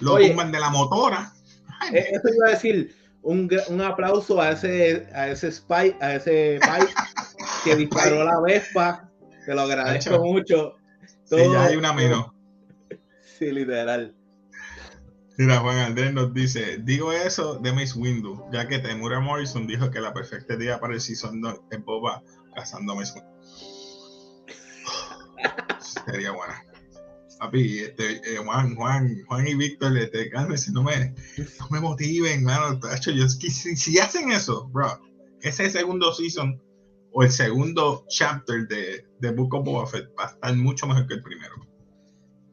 [0.01, 0.27] lo Oye.
[0.27, 1.31] tumban de la motora.
[1.79, 6.15] Ay, Eh, Eso iba a decir, un, un aplauso a ese, a ese spy, a
[6.15, 6.85] ese Spy
[7.63, 9.09] que disparó la Vespa.
[9.45, 10.73] Te lo agradezco mucho.
[11.23, 12.32] sí, ya hay una menos.
[13.43, 14.15] Sí, literal.
[15.37, 19.91] Mira, Juan Andrés nos dice, digo eso de Mace Windu, ya que Temura Morrison dijo
[19.91, 22.23] que la perfecta idea para el Season 2 es Boba
[22.55, 23.29] cazando a Mace Windu.
[26.05, 26.63] Sería buena.
[27.39, 31.13] Papi, este, eh, Juan, Juan, Juan y Víctor, este, cálmense, no me,
[31.59, 32.79] no me motiven, mano.
[32.79, 35.01] tacho, yo, es que si, si hacen eso, bro,
[35.41, 36.61] ese segundo season
[37.11, 41.07] o el segundo chapter de, de Book of Boba Fett va a estar mucho mejor
[41.07, 41.55] que el primero.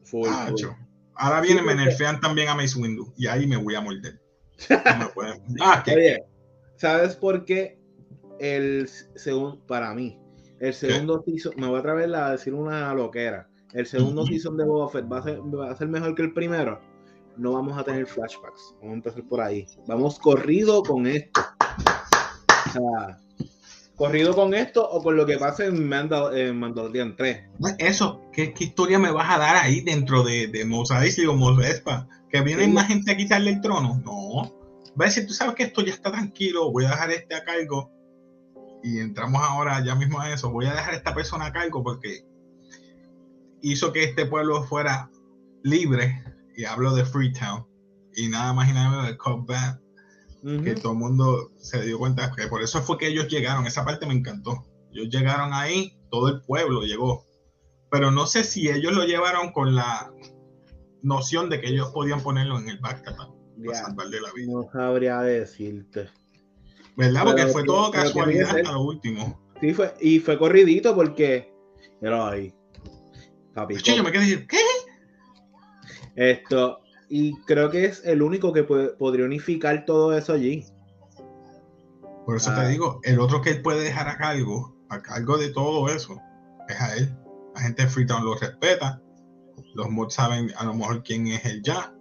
[0.03, 0.80] Full, full.
[1.15, 4.19] Ahora viene, Sí, me nerfean también a Mace Windu y ahí me voy a morder.
[4.69, 6.23] No me pueden- Ah, Oye,
[6.77, 7.79] ¿sabes por qué
[8.39, 10.17] el segundo, para mí,
[10.59, 14.31] el segundo season, me voy a atrever a decir una loquera, el segundo Ujú.
[14.31, 16.79] season de Boba Fett va a, ser, va a ser mejor que el primero?
[17.37, 19.65] No vamos a tener flashbacks, vamos a empezar por ahí.
[19.87, 21.41] Vamos corrido con esto.
[22.67, 23.17] O sea,
[23.95, 27.49] corrido con esto o con lo que pase en, Mandal en Mandalorian 3.
[27.77, 31.35] Eso, ¿qué, qué historia me vas a dar ahí dentro de, de Mos Eisley o
[31.35, 32.07] Mos Espa?
[32.29, 32.71] ¿Que viene Sí.
[32.71, 34.01] más gente a quitarle el trono?
[34.03, 34.53] No.
[34.99, 37.43] Va a decir, tú sabes que esto ya está tranquilo, voy a dejar este a
[37.43, 37.91] cargo.
[38.83, 40.49] Y entramos ahora ya mismo a eso.
[40.51, 42.25] Voy a dejar a esta persona a cargo porque
[43.61, 45.09] hizo que este pueblo fuera
[45.63, 46.23] libre.
[46.57, 47.67] Y hablo de Freetown.
[48.15, 49.47] Y nada más y nada menos de Cobb
[50.43, 53.67] Que todo el mundo se dio cuenta que por eso fue que ellos llegaron.
[53.67, 54.65] Esa parte me encantó.
[54.91, 57.25] Ellos llegaron ahí, todo el pueblo llegó.
[57.91, 60.11] Pero no sé si ellos lo llevaron con la
[61.03, 63.15] noción de que ellos podían ponerlo en el backpack
[63.65, 64.51] para salvarle la vida.
[64.51, 66.09] no sabría decirte.
[66.95, 67.23] ¿Verdad?
[67.23, 68.67] Porque Pero fue todo pero casualidad ser.
[68.67, 69.39] a lo último.
[69.61, 71.53] Sí, fue, y fue corridito porque.
[71.99, 72.53] Pero ahí.
[73.53, 74.57] Papi, yo me quedé ¿qué?
[76.15, 76.80] Esto,
[77.11, 80.65] y creo que es el único que puede- podría unificar todo eso allí.
[82.25, 82.61] Por eso Ah.
[82.63, 86.19] te digo, el otro que él puede dejar a cargo, a cargo de todo eso,
[86.69, 87.13] es a él.
[87.55, 89.01] La gente de Freetown lo respeta.
[89.75, 91.93] Los mods saben a lo mejor quién es el ya.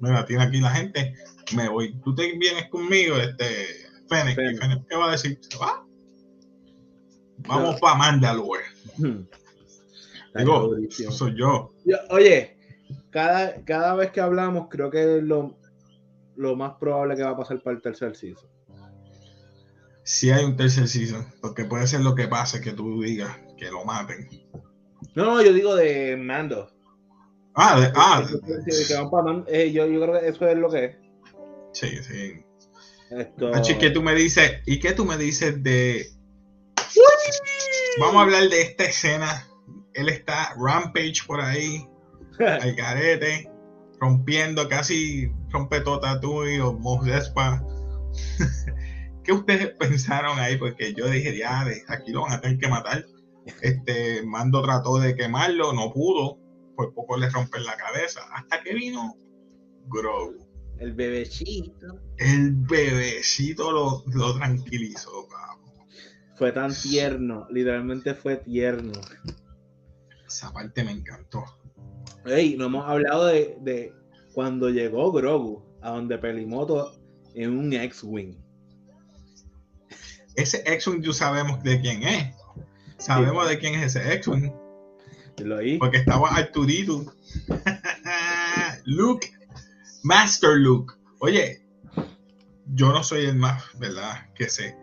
[0.00, 1.14] Mira, tiene aquí la gente.
[1.56, 1.98] Me voy.
[2.04, 3.44] Tú te vienes conmigo, este
[4.08, 4.36] Fennec.
[4.36, 4.54] Fennec.
[4.54, 5.38] ¿Y Fennec qué va a decir?
[5.40, 5.84] ¿Se va?
[7.48, 7.80] Vamos No.
[7.80, 8.62] para Mandalore.
[8.98, 9.22] Hmm.
[10.36, 10.70] Digo,
[11.10, 11.72] soy yo.
[11.84, 12.57] Yo- Oye,
[13.10, 15.58] cada, cada vez que hablamos, creo que es lo,
[16.36, 18.48] lo más probable que va a pasar para el tercer season.
[20.04, 23.70] Si hay un tercer season, porque puede ser lo que pase que tú digas que
[23.70, 24.28] lo maten.
[25.14, 26.70] No, no, yo digo de Mando.
[27.54, 30.96] Ah, de- ah, que Man- eh, yo, yo creo que eso es lo que es.
[31.72, 32.44] sí, sí.
[33.10, 33.50] Esto...
[33.50, 34.60] Nachi, ¿qué tú me dices?
[34.66, 36.06] ¿Y qué tú me dices de...
[38.00, 39.46] Vamos a hablar de esta escena.
[39.94, 41.86] Él está rampage por ahí,
[42.60, 43.50] al garete,
[44.00, 47.64] rompiendo, casi rompe Totatui o Mos Espa.
[49.24, 50.56] ¿Qué ustedes pensaron ahí?
[50.56, 53.04] Porque yo dije, ya, de- aquí lo van a tener que matar.
[53.62, 56.38] Este Mando trató de quemarlo, no pudo,
[56.76, 58.20] por poco le rompen la cabeza.
[58.32, 59.16] Hasta que vino
[59.86, 60.46] Grogu.
[60.78, 62.00] El bebecito.
[62.18, 65.58] El bebecito lo, lo tranquilizó, cabrón.
[66.36, 68.92] Fue tan tierno, literalmente fue tierno.
[70.26, 71.42] Esa parte me encantó.
[72.26, 73.92] Ey, no hemos hablado de, de
[74.34, 76.92] cuando llegó Grogu a donde Pelimoto
[77.34, 78.36] en un X-Wing.
[80.34, 82.34] Ese X-Wing tú sabemos de quién es.
[82.98, 84.52] Sabemos de quién es ese X-Wing.
[85.38, 85.78] Lo oí.
[85.78, 87.12] Porque estaba Arturito.
[88.84, 89.32] Luke.
[90.02, 90.94] Master Luke.
[91.20, 91.62] Oye,
[92.74, 94.32] yo no soy el más, ¿verdad?
[94.34, 94.76] Que sé.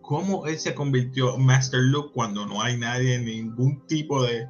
[0.00, 4.48] ¿Cómo él se convirtió en Master Luke cuando no hay nadie, ningún tipo de...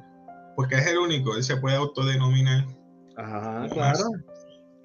[0.55, 2.65] Porque es el único, él se puede autodenominar.
[3.17, 4.05] Ajá, claro.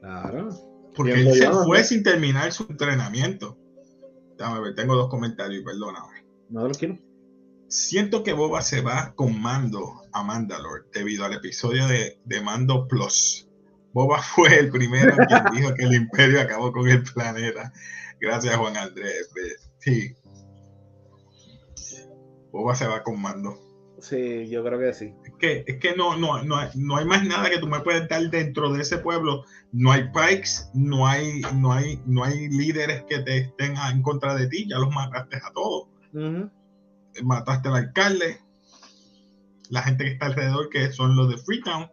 [0.00, 0.48] Claro.
[0.94, 3.56] Porque él se fue sin terminar su entrenamiento.
[4.36, 6.24] Déjame ver, tengo dos comentarios, perdóname.
[6.48, 6.98] No lo quiero.
[7.68, 12.88] Siento que Boba se va con Mando a Mandalore debido al episodio de, de Mando
[12.88, 13.48] Plus.
[13.92, 17.72] Boba fue el primero quien dijo que el imperio acabó con el planeta.
[18.20, 19.30] Gracias, Juan Andrés.
[19.80, 20.14] Sí.
[22.50, 23.58] Boba se va con Mando.
[24.00, 25.14] Sí, yo creo que sí.
[25.38, 27.78] Es que, es que no, no, no, hay, no hay más nada que tú me
[27.78, 29.44] puedes dar dentro de ese pueblo.
[29.70, 34.34] No hay pikes, no hay, no hay, no hay líderes que te estén en contra
[34.34, 34.66] de ti.
[34.68, 35.86] Ya los mataste a todos.
[37.22, 38.40] Mataste al alcalde,
[39.70, 41.88] la gente que está alrededor, que son los de Freetown.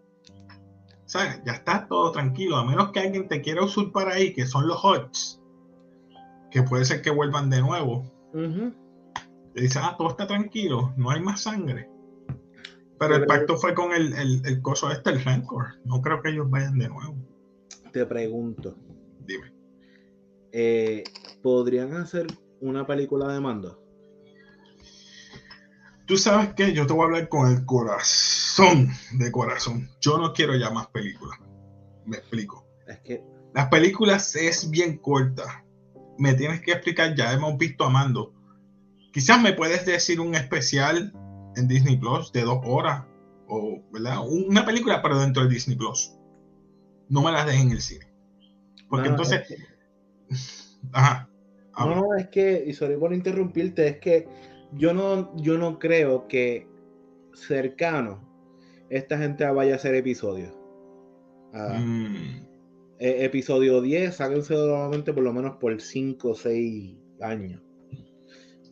[1.06, 1.40] ¿Sabes?
[1.46, 4.84] Ya está todo tranquilo, a menos que alguien te quiera usurpar ahí, que son los
[4.84, 5.40] Hots,
[6.50, 8.12] que puede ser que vuelvan de nuevo.
[8.34, 11.88] Y dice, ah, todo está tranquilo, no hay más sangre.
[13.00, 15.80] Pero el pacto fue con el, el, el coso este, el Rancor.
[15.84, 17.16] No creo que ellos vayan de nuevo.
[17.92, 18.76] Te pregunto,
[19.26, 19.54] Dime.
[20.52, 21.04] eh,
[21.42, 22.28] ¿podrían hacer
[22.62, 23.82] una película de mando?
[26.06, 29.90] Tú sabes que yo te voy a hablar con el corazón de corazón.
[30.00, 31.40] Yo no quiero ya más películas.
[32.06, 32.66] Me explico.
[32.88, 35.66] Es que Las películas es bien corta.
[36.20, 38.34] Me tienes que explicar, ya hemos visto a Mando.
[39.12, 41.12] Quizás me puedes decir un especial
[41.56, 43.04] en Disney Plus de dos horas.
[43.48, 44.18] O, ¿verdad?
[44.28, 46.14] Una película, pero dentro de Disney Plus.
[47.10, 48.06] No me las dejes en el cine.
[48.90, 49.42] Porque no, entonces.
[49.42, 49.48] es
[50.80, 51.30] que- Ajá.
[51.74, 51.96] habla.
[51.98, 54.28] No, es que, y sorry por interrumpirte, es que
[54.74, 56.68] yo no, yo no creo que
[57.34, 58.24] cercano
[58.90, 60.54] esta gente vaya a hacer episodios.
[61.54, 62.46] Ah, Mm,
[63.00, 67.62] e- episodio 10, sáquense nuevamente por lo menos por 5 o 6 años.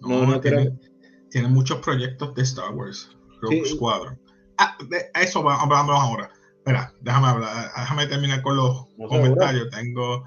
[0.02, 0.78] No, no tiene, creo.
[0.78, 0.92] tiene
[1.41, 3.10] muchos proyectos de Star Wars.
[3.41, 3.76] Rogue Sí.
[3.76, 4.19] Squadron.
[4.58, 6.30] Ah, de a eso va- hablamos ahora.
[6.58, 9.69] Espera, déjame hablar, déjame terminar con los No, comentarios.
[9.69, 10.24] Tengo,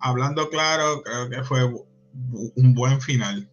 [0.00, 1.64] hablando claro, creo que fue
[2.56, 3.48] un buen final.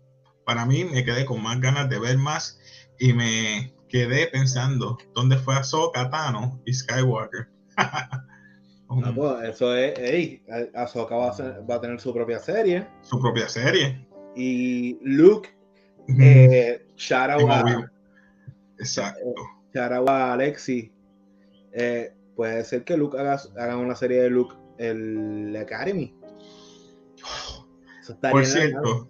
[0.45, 2.57] Para mí me quedé con más ganas de ver más
[2.99, 7.47] y me quedé pensando dónde fue Ahsoka, Tano y Skywalker.
[8.89, 10.43] Ah, pues, eso es, ey,
[10.75, 12.87] Ahsoka va a, hacer- va a tener su propia serie.
[13.01, 14.07] su propia serie.
[14.35, 15.49] Y Luke,
[16.19, 17.91] eh, shout out a-
[18.79, 19.33] Exacto.
[19.73, 20.91] shout out a Alexi.
[21.73, 26.13] Eh, puede ser que Luke haga, haga una serie de Luke el Academy.
[28.01, 29.09] Eso Por cierto,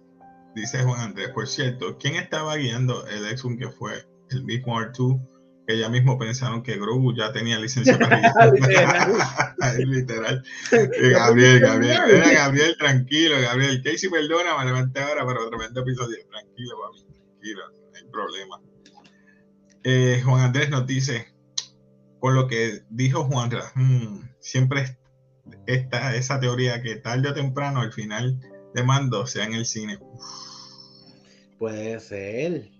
[0.54, 5.20] dice Juan Andrés, por cierto, ¿quién estaba guiando el X-Wing que fue el mismo R2?
[5.66, 8.18] Que ya mismo pensaron que Grogu ya tenía licencia para
[8.52, 9.10] guiar.
[9.78, 10.44] Literal.
[10.72, 13.82] Eh, Gabriel, Gabriel, era Gabriel, tranquilo, Gabriel.
[13.82, 16.18] Casey, perdona, me levanté ahora, pero tremendo episodio.
[16.30, 17.04] Tranquilo, papi,
[17.44, 18.60] tranquilo, no hay problema.
[19.82, 21.34] Eh, Juan Andrés nos dice,
[22.20, 24.98] con lo que dijo Juan, hmm, siempre
[25.66, 28.40] está esa teoría que tarde o temprano al final
[28.74, 29.98] de mando sea en el cine.
[31.58, 32.70] Puede ser.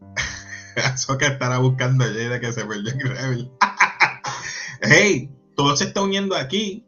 [0.94, 3.52] Eso que estará buscando a Jada que se perdió en Rebel.
[4.82, 6.82] hey, todo se está uniendo aquí.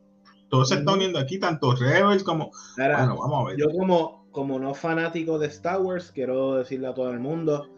[0.51, 2.51] Todo se está uniendo aquí, tanto Rebels como.
[2.79, 3.59] Ahora, Bueno, vamos a ver.
[3.59, 7.69] yo como, como no fanático de Star Wars, quiero decirle a todo el mundo,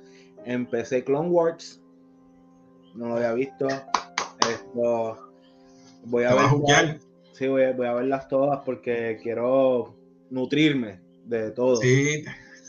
[0.44, 1.80] empecé Clone Wars,
[2.94, 3.66] no lo había visto.
[3.68, 5.30] Esto
[6.04, 7.00] voy a ver
[7.32, 9.94] sí, voy, a- voy a verlas todas porque quiero
[10.30, 11.76] nutrirme de todo.
[11.76, 12.24] Sí.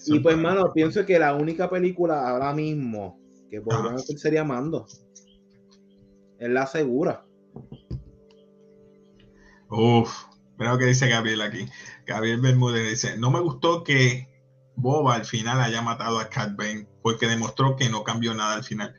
[0.08, 3.96] Y pues, mano, pienso que la única película ahora mismo que podrían Ajá.
[3.96, 4.88] hacer sería Mando.
[6.40, 7.24] él la asegura.
[9.70, 10.26] Uf,
[10.62, 11.66] mira lo que dice Gabriel aquí.
[12.06, 14.30] Gabriel Bermúdez dice, no me gustó que
[14.76, 18.64] Boba al final haya matado a Cat Bane porque demostró que no cambió nada al
[18.64, 18.96] final.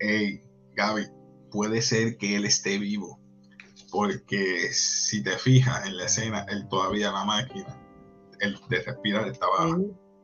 [0.00, 0.42] Hey,
[0.74, 1.06] Gaby,
[1.50, 3.20] puede ser que él esté vivo
[3.90, 7.78] porque si te fijas en la escena, él todavía la máquina,
[8.40, 9.76] el de respirar estaba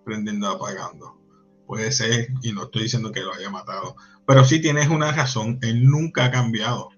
[0.05, 1.20] prendiendo y apagando.
[1.66, 3.96] Puede ser, y no estoy diciendo que lo haya matado,
[4.27, 6.88] pero sí tienes una razón, él nunca ha cambiado.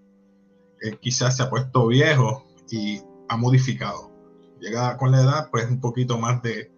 [0.81, 4.13] Él quizás se ha puesto viejo y ha modificado.
[4.61, 6.71] Llega con la edad, pues un poquito más de,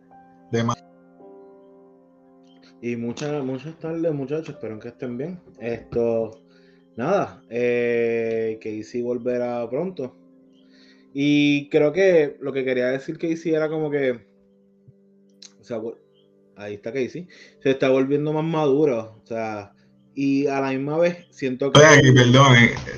[0.51, 0.77] de más.
[2.81, 4.51] Y muchas, muchas tardes, muchachos.
[4.51, 5.41] Espero que estén bien.
[5.61, 6.43] Esto,
[6.97, 10.17] nada, eh, que Casey volverá pronto.
[11.13, 14.27] Y creo que lo que quería decir Casey era como que.
[15.61, 15.81] O sea,
[16.57, 17.27] ahí está Casey.
[17.63, 19.21] Se está volviendo más maduro.
[19.23, 19.73] O sea,
[20.21, 21.79] y a la misma vez siento que.
[21.79, 22.57] Estoy aquí, perdón,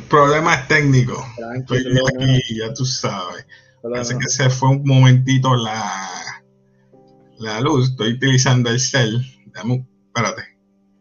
[0.09, 1.23] problemas técnicos.
[1.55, 3.47] Estoy aquí, ya tú sabes.
[3.83, 6.09] Parece que se fue un momentito la,
[7.37, 7.91] la luz.
[7.91, 9.21] Estoy utilizando el cel.
[9.53, 10.45] Dame, espérate.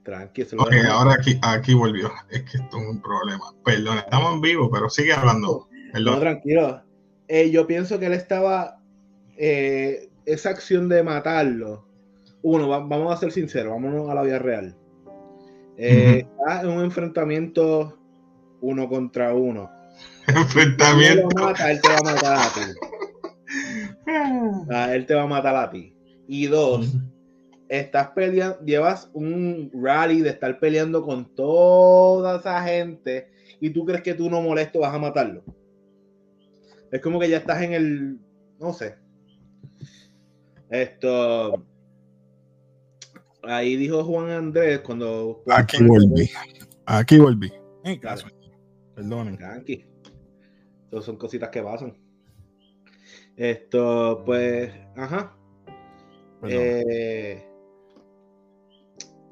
[0.03, 0.61] Tranquilo.
[0.61, 2.11] Ok, ahora aquí, aquí volvió.
[2.29, 3.53] Es que esto es un problema.
[3.63, 5.69] Perdón, estamos en vivo, pero sigue hablando.
[5.93, 6.15] Perdón.
[6.15, 6.83] No, tranquilo.
[7.29, 8.81] Eh, yo pienso que él estaba.
[9.37, 11.85] Eh, esa acción de matarlo.
[12.41, 14.75] Uno, vamos a ser sinceros, vámonos a la vida real
[15.79, 17.97] eh, Está en un enfrentamiento
[18.61, 19.69] uno contra uno.
[20.27, 21.27] Enfrentamiento.
[21.67, 22.61] él te va a matar a ti.
[24.93, 25.95] él te va a matar a ti.
[26.27, 26.95] Y dos,
[27.69, 34.01] estás peleando, llevas un rally de estar peleando con toda esa gente y tú crees
[34.01, 35.43] que tú no molesto vas a matarlo.
[36.91, 38.19] Es como que ya estás en el,
[38.59, 38.95] no sé.
[40.69, 41.65] Esto,
[43.49, 45.43] ahí dijo Juan Andrés cuando.
[45.47, 46.29] Aquí volví.
[46.85, 47.51] Aquí volví.
[47.83, 48.27] En caso.
[48.95, 49.37] Perdonen.
[49.37, 49.85] Tranqui.
[50.85, 51.97] Entonces son cositas que pasan.
[53.35, 55.35] Esto, pues, ajá.
[56.43, 57.45] Eh,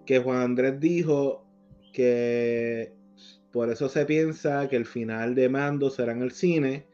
[0.06, 1.45] que Juan Andrés dijo
[1.93, 2.93] que
[3.51, 6.86] por eso se piensa que el final de Mando será en el cine,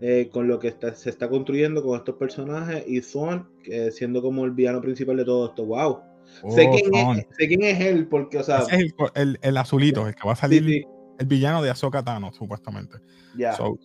[0.00, 3.48] eh, con lo que se está construyendo con estos personajes y son
[3.90, 5.64] siendo como el villano principal de todo esto.
[5.64, 6.00] ¡Wow!
[6.26, 8.58] Sé, quién es, sé, quién es, él, porque, o sea.
[8.58, 10.86] es el, el, el, azulito, el que va a salir
[11.18, 12.98] el villano de Ahsoka Tano, supuestamente.
[13.36, 13.54] Ya.
[13.54, 13.78] So,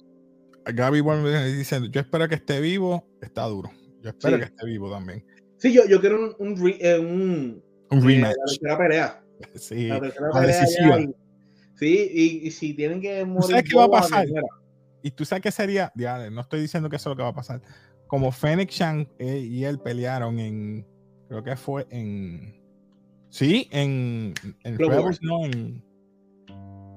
[0.65, 1.01] Gaby
[1.58, 3.71] dice: Yo espero que esté vivo, está duro.
[4.01, 5.25] Yo espero que esté vivo también.
[5.58, 8.36] Sí, yo, yo quiero un, un, eh, un, un eh, rematch.
[8.36, 9.17] la tercera pelea.
[9.56, 10.99] Sí, la tercera pelea.
[10.99, 11.15] Y,
[11.75, 13.49] sí, y, y, si tienen que morir.
[13.49, 14.27] ¿Sabes qué va a pasar?
[15.04, 15.91] Y tú sabes qué sería.
[15.95, 17.62] Ya, no estoy diciendo que eso es lo que va a pasar.
[18.08, 20.86] Como Fennec Shang eh, y él pelearon en
[21.31, 22.53] creo que fue en.
[23.29, 24.33] Sí, en.
[24.63, 25.81] En Rebels, no, en.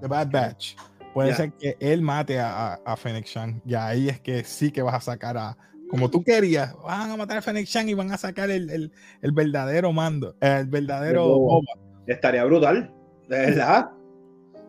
[0.00, 0.74] The Bad Batch.
[1.14, 3.62] Puede ser que él mate a, a, Fennec Shang.
[3.64, 5.56] Y ahí es que sí que vas a sacar a.
[5.88, 8.92] Como tú querías, van a matar a Fennec Shang y van a sacar el, el,
[9.22, 10.34] el verdadero mando.
[10.40, 11.72] El verdadero Boba.
[12.08, 12.92] Estaría brutal.
[13.28, 13.90] De verdad.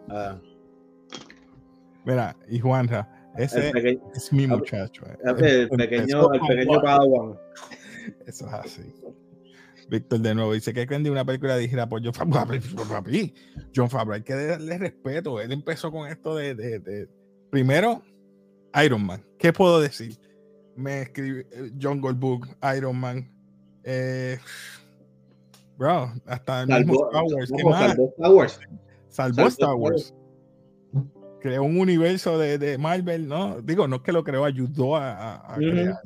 [0.08, 0.39] Uh.
[2.06, 3.71] Mira, y Juanra, ese
[4.13, 5.04] es mi muchacho.
[5.23, 7.39] El, el pequeño, el pequeño Padawan.
[8.28, 8.93] Eso es así.
[9.88, 12.62] Víctor de nuevo dice que creen de una película dirigida por John Favreau.
[13.76, 15.39] John Favreau, hay que darle respeto.
[15.39, 17.10] Él empezó con esto de, de, de,
[17.52, 18.02] primero
[18.84, 19.24] Iron Man.
[19.38, 20.17] ¿Qué puedo decir?
[20.76, 23.32] Me escribe eh, John Goldbook, Iron Man.
[23.84, 24.39] Eh,
[25.78, 27.52] bro, hasta el mismo Star Wars.
[27.56, 27.95] ¿Qué más?
[27.95, 28.60] Salvó Star Wars.
[29.10, 30.13] Salvó Star Wars.
[31.41, 33.62] Creó un universo de, de, Marvel, ¿no?
[33.62, 36.00] Digo, no es que lo creó, ayudó a, a, a crear.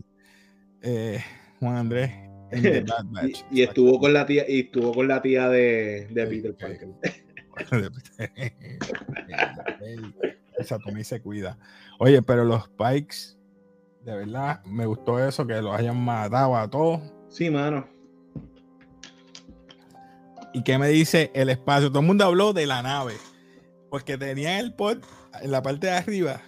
[0.81, 1.19] Eh,
[1.59, 2.11] Juan Andrés,
[3.51, 6.89] y, estuvo con la tía, y estuvo con la tía de, de Peter Parker.
[10.57, 11.57] Esa Tommy se cuida.
[11.99, 13.38] Oye, pero los Pikes,
[14.03, 17.01] de verdad, me gustó eso, que los hayan matado a todos.
[17.29, 17.88] Sí, mano.
[20.53, 21.89] ¿Y qué me dice el espacio?
[21.89, 23.13] Todo el mundo habló de la nave.
[23.89, 25.00] Porque tenía el pod
[25.41, 26.41] en la parte de arriba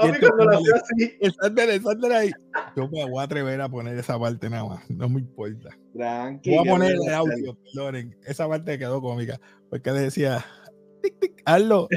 [0.00, 1.18] a mí cuando la hacía así.
[1.20, 2.30] El ahí.
[2.76, 4.90] Yo me voy a atrever a poner esa parte nada más.
[4.90, 5.70] No me importa.
[5.94, 6.56] Tranquilo.
[6.58, 8.16] Voy a poner el audio, perdonen.
[8.26, 9.40] Esa parte quedó cómica.
[9.68, 10.44] Porque decía,
[11.02, 11.88] tic, tic, hazlo.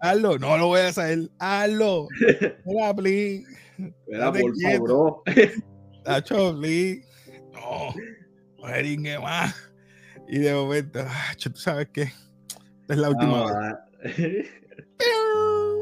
[0.00, 0.38] Hazlo.
[0.38, 1.30] No lo voy a hacer.
[1.38, 2.08] Hazlo.
[2.64, 3.44] Mira, please.
[4.06, 5.22] Mira, por favor,
[6.04, 7.04] Tacho, please.
[7.52, 7.94] No.
[8.66, 9.54] Jeringue más.
[10.28, 11.04] Y de momento,
[11.42, 12.02] tú sabes qué.
[12.02, 14.48] Esta es la última vez.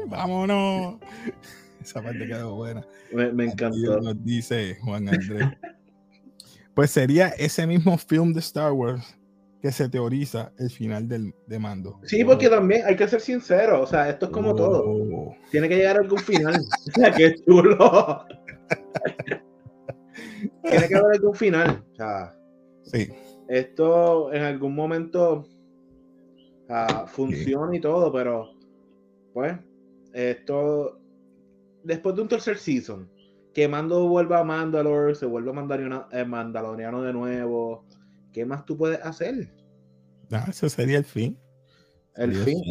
[0.07, 0.99] Vámonos.
[1.89, 2.85] Esa parte quedó buena.
[3.11, 3.99] Me, encantó.
[3.99, 5.47] Nos dice Juan Andrés.
[6.75, 9.17] pues sería ese mismo film de Star Wars
[9.59, 11.99] que se teoriza el final del, de Mando.
[12.03, 15.33] Sí, porque también hay que ser sincero, o sea, esto es como todo.
[15.49, 16.55] Tiene que llegar a algún final.
[16.87, 17.77] o sea, qué chulo.
[20.63, 21.83] Tiene que haber algún final.
[21.91, 22.35] O sea,
[22.83, 23.09] Sí,
[23.47, 25.47] esto en algún momento
[27.07, 28.51] funciona y todo, pero
[29.33, 29.57] pues
[30.13, 30.98] esto
[31.89, 33.09] después de un tercer season,
[33.51, 37.83] que Mando vuelva a Mandalore, se vuelve a Mandaloriano, eh, Mandaloriano de nuevo,
[38.31, 39.51] ¿qué más tú puedes hacer?
[40.31, 41.35] Ah, ese sería el fin.
[42.15, 42.61] El fin.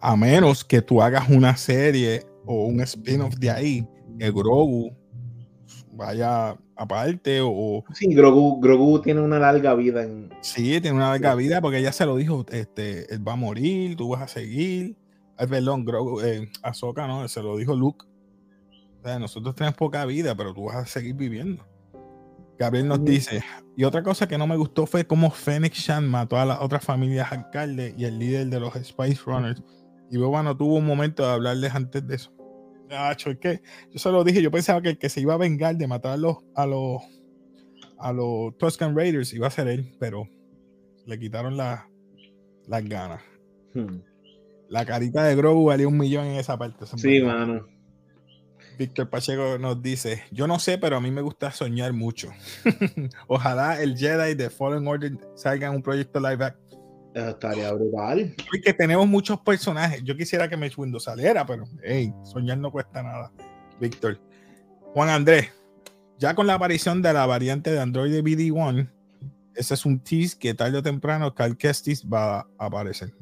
[0.00, 3.88] A menos que tú hagas una serie o un spin-off de ahí,
[4.18, 4.90] que Grogu
[5.92, 10.30] vaya aparte o Sí, Grogu, Grogu tiene una larga vida en.
[10.40, 13.94] sí, tiene una larga vida porque ella se lo dijo, este, él va a morir,
[13.96, 14.96] tú vas a seguir.
[15.48, 18.04] Perdón, Grogu, eh, Ahsoka, no, se lo dijo Luke.
[19.00, 21.64] O sea, nosotros tenemos poca vida, pero tú vas a seguir viviendo.
[22.58, 23.42] Gabriel nos dice,
[23.74, 26.84] y otra cosa que no me gustó fue cómo Fennec Shan mató a las otras
[26.84, 29.62] familias alcaldes y el líder de los Spice Runners.
[30.10, 32.30] Y Boba no tuvo un momento de hablarles antes de eso.
[32.90, 35.38] Nacho, es que yo se lo dije, yo pensaba que el que se iba a
[35.38, 37.00] vengar de matar a los, a los,
[37.98, 40.28] a los Tuscan Raiders iba a ser él, pero
[41.06, 41.88] le quitaron la-
[42.66, 43.22] las ganas.
[43.72, 44.00] Hmm.
[44.70, 46.86] La carita de Grogu valía un millón en esa parte.
[46.96, 47.66] Sí, mano.
[48.78, 52.30] Víctor Pacheco nos dice, yo no sé, pero a mí me gusta soñar mucho.
[53.26, 56.54] Ojalá el Jedi de Fallen Order salga en un proyecto live.
[57.14, 58.32] Eso estaría brutal.
[58.48, 60.04] Porque tenemos muchos personajes.
[60.04, 63.32] Yo quisiera que Mace Windu saliera, pero hey, soñar no cuesta nada.
[63.80, 64.20] Víctor.
[64.94, 65.50] Juan Andrés,
[66.16, 68.88] ya con la aparición de la variante de Android BD1,
[69.56, 73.12] ese es un tease que tarde o temprano Cal Kestis va a aparecer.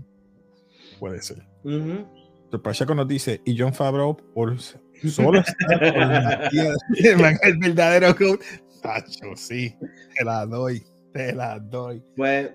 [0.99, 1.38] Puede ser.
[1.64, 2.07] Ujú.
[2.51, 8.38] El Pacheco nos dice, y John Favreau por solo estar por el verdadero code.
[8.82, 9.74] Tacho, sí,
[10.16, 10.82] te la doy,
[11.12, 12.03] te la doy.
[12.16, 12.53] Pues,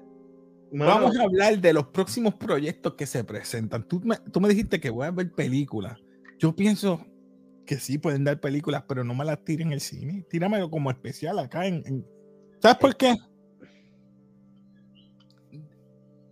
[0.71, 3.87] mano, Vamos a hablar de los próximos proyectos que se presentan.
[3.87, 5.99] Tú me, tú me dijiste que voy a ver películas.
[6.39, 7.05] Yo pienso
[7.65, 10.25] que sí pueden dar películas, pero no me las tiren en el cine.
[10.29, 11.67] Tíramelo como especial acá.
[11.67, 12.05] En, en-
[12.61, 13.15] ¿Sabes por qué?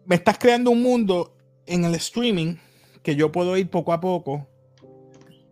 [0.06, 2.56] Me estás creando un mundo en el streaming
[3.04, 4.48] que yo puedo ir poco a poco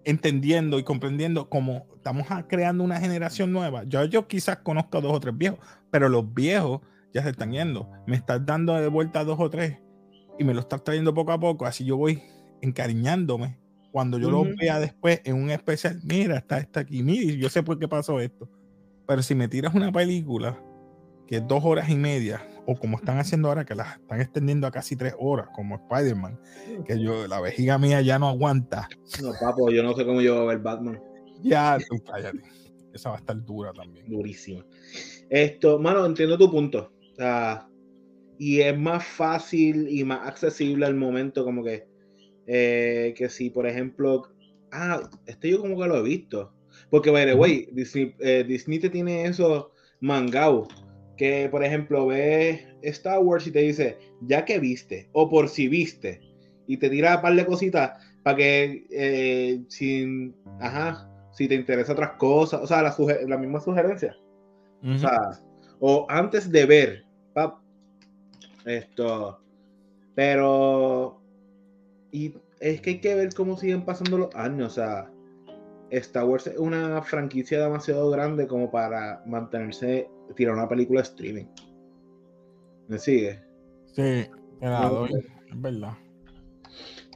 [0.06, 3.84] entendiendo y comprendiendo cómo estamos a- creando una generación nueva.
[3.84, 5.60] Yo, yo quizás conozco dos o tres viejos,
[5.92, 6.82] pero los viejos
[7.14, 7.90] ya se están yendo.
[8.08, 9.78] Me estás dando de vuelta dos o tres
[10.38, 11.66] y me lo estás trayendo poco a poco.
[11.66, 12.22] Así yo voy
[12.62, 13.60] encariñándome.
[13.92, 17.64] Cuando yo lo vea después en un especial, mira, está esta aquí, mira, yo sé
[17.64, 18.48] por qué pasó esto.
[19.08, 20.62] Pero si me tiras una película
[21.28, 22.42] que es dos horas y media,
[22.72, 26.40] o como están haciendo ahora, que las están extendiendo a casi tres horas, como Spider-Man,
[26.86, 28.88] que yo, la vejiga mía ya no aguanta.
[29.24, 31.02] no, papo, yo no sé cómo yo voy a ver Batman.
[31.42, 32.44] Ya, tú cállate.
[32.94, 34.08] Esa va a estar dura también.
[34.08, 34.64] Durísima.
[35.32, 36.92] Esto, mano, entiendo tu punto.
[37.12, 37.68] O sea,
[38.38, 41.88] y es más fácil y más accesible al momento, como que,
[42.46, 44.30] eh, que si, por ejemplo,
[44.72, 46.54] ah, este yo como que lo he visto.
[46.92, 50.68] Porque, by the way, Disney, eh, Disney te tiene eso mangao.
[51.20, 55.68] Que, por ejemplo, ves Star Wars y te dice, ya que viste, o por si
[55.68, 56.22] viste,
[56.66, 61.92] y te tira un par de cositas para que, eh, sin, ajá, si te interesa
[61.92, 62.96] otras cosas, o sea, la,
[63.28, 64.16] la misma sugerencia.
[64.82, 65.42] O sea,
[65.82, 67.58] o antes de ver, pap,
[68.64, 69.42] esto,
[70.16, 71.22] pero,
[72.14, 75.12] y es que hay que ver cómo siguen pasando los años, o sea,
[75.90, 81.46] Star Wars es una franquicia demasiado grande como para mantenerse, tirar una película de streaming.
[82.88, 83.42] ¿Me sigue?
[83.88, 84.26] Sí,
[84.60, 85.14] te la No, doy.
[85.14, 85.94] Es verdad.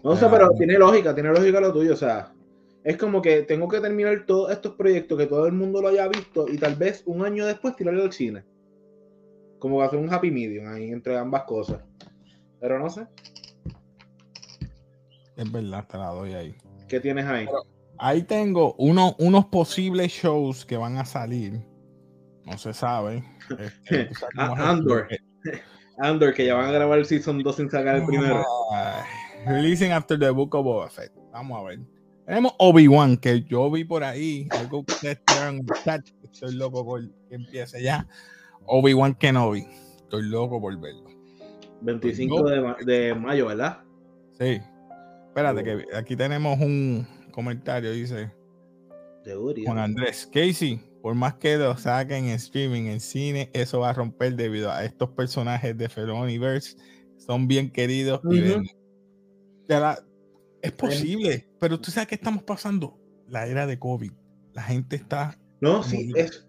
[0.03, 2.33] No sé, pero tiene lógica, tiene lógica lo tuyo, o sea,
[2.83, 6.09] es como que tengo que terminar todos estos proyectos que todo el mundo lo haya
[6.09, 8.43] visto y tal vez un año después tirarlo al cine.
[9.59, 11.81] Como hacer un happy medium ahí entre ambas cosas.
[12.59, 13.07] Pero no sé,
[15.37, 16.55] Es verdad, te la doy ahí.
[16.87, 17.47] ¿qué tienes ahí?
[17.97, 21.61] Ahí tengo uno, unos posibles shows que van a salir.
[22.45, 23.23] No se sabe.
[23.59, 25.07] Este, Ah, Andor.
[25.99, 28.43] Andor, que ya van a grabar el Season 2 sin sacar el primero.
[29.45, 31.11] Releasing after the book of Boba Fett.
[31.31, 31.79] Vamos a ver.
[32.25, 34.47] Tenemos Obi-Wan, que yo vi por ahí.
[34.51, 36.07] Algo que ustedes tiraron en el chat.
[36.23, 38.07] Estoy loco por que empiece ya.
[38.65, 39.67] Obi-Wan Kenobi.
[39.97, 41.09] Estoy loco por verlo.
[41.81, 43.79] 25 de, ma- de mayo, ¿verdad?
[44.39, 44.61] Sí.
[45.27, 47.91] Espérate, que aquí tenemos un comentario.
[47.91, 48.31] Dice
[49.23, 49.61] Seguro.
[49.65, 50.25] Juan Andrés.
[50.33, 54.71] Casey, por más que lo saquen en streaming, en cine, eso va a romper debido
[54.71, 56.77] a estos personajes de Feloniverse.
[57.17, 58.21] Son bien queridos.
[59.67, 59.99] Ya la-
[60.61, 62.97] es posible, pero tú sabes que estamos pasando
[63.27, 64.13] la era de COVID.
[64.53, 66.47] La gente está No, sí, es,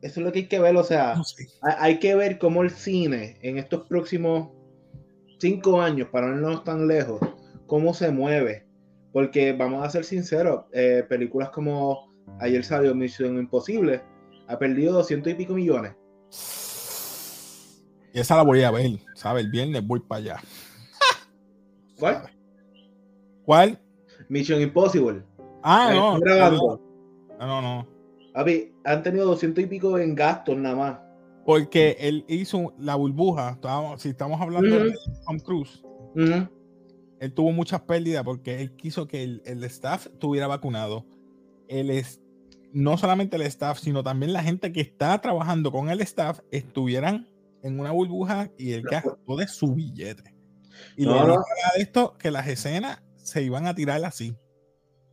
[0.00, 1.46] eso es lo que hay que ver, o sea, No sé.
[1.60, 4.48] hay, hay que ver cómo el cine en estos próximos
[5.38, 7.20] cinco años, para no irnos tan lejos,
[7.66, 8.66] cómo se mueve.
[9.12, 14.02] Porque vamos a ser sinceros, eh, películas como ayer salió Misión Imposible,
[14.48, 15.94] ha perdido 200 y pico millones.
[18.12, 19.44] Y esa la voy a ver, ¿sabes?
[19.44, 20.36] El viernes voy para allá.
[21.98, 22.30] ¿Cuál?
[23.44, 23.80] ¿Cuál?
[24.28, 25.22] Mission Impossible.
[25.62, 26.18] Ah, Ahí no.
[26.20, 26.80] grabando.
[27.40, 27.88] No, no, no.
[28.32, 30.98] Papi, han tenido 200 y pico en gastos nada más.
[31.44, 33.58] Porque él hizo la burbuja.
[33.98, 34.94] si estamos hablando de
[35.26, 35.82] Tom Cruise,
[37.20, 41.04] él tuvo muchas pérdidas porque él quiso que el, el staff estuviera vacunado.
[41.68, 42.20] Él es,
[42.72, 47.28] no solamente el staff, sino también la gente que está trabajando con el staff estuvieran
[47.62, 50.34] en una burbuja y él gastó de su billete.
[50.96, 54.36] Y No, dijo a esto que las escenas se iban a tirar así.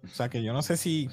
[0.04, 1.10] O sea que yo no sé si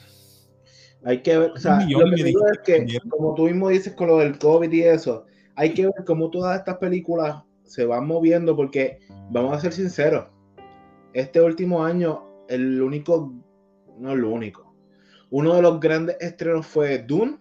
[1.05, 4.09] Hay que ver, o sea, lo que digo es que como tú mismo dices con
[4.09, 8.57] lo del COVID y eso, hay que ver cómo todas estas películas se van moviendo,
[8.57, 8.99] porque
[9.31, 10.27] vamos a ser sinceros,
[11.13, 13.35] este último año, el único,
[13.99, 14.68] no el único,
[15.31, 17.39] uno de los grandes estrenos fue Dune,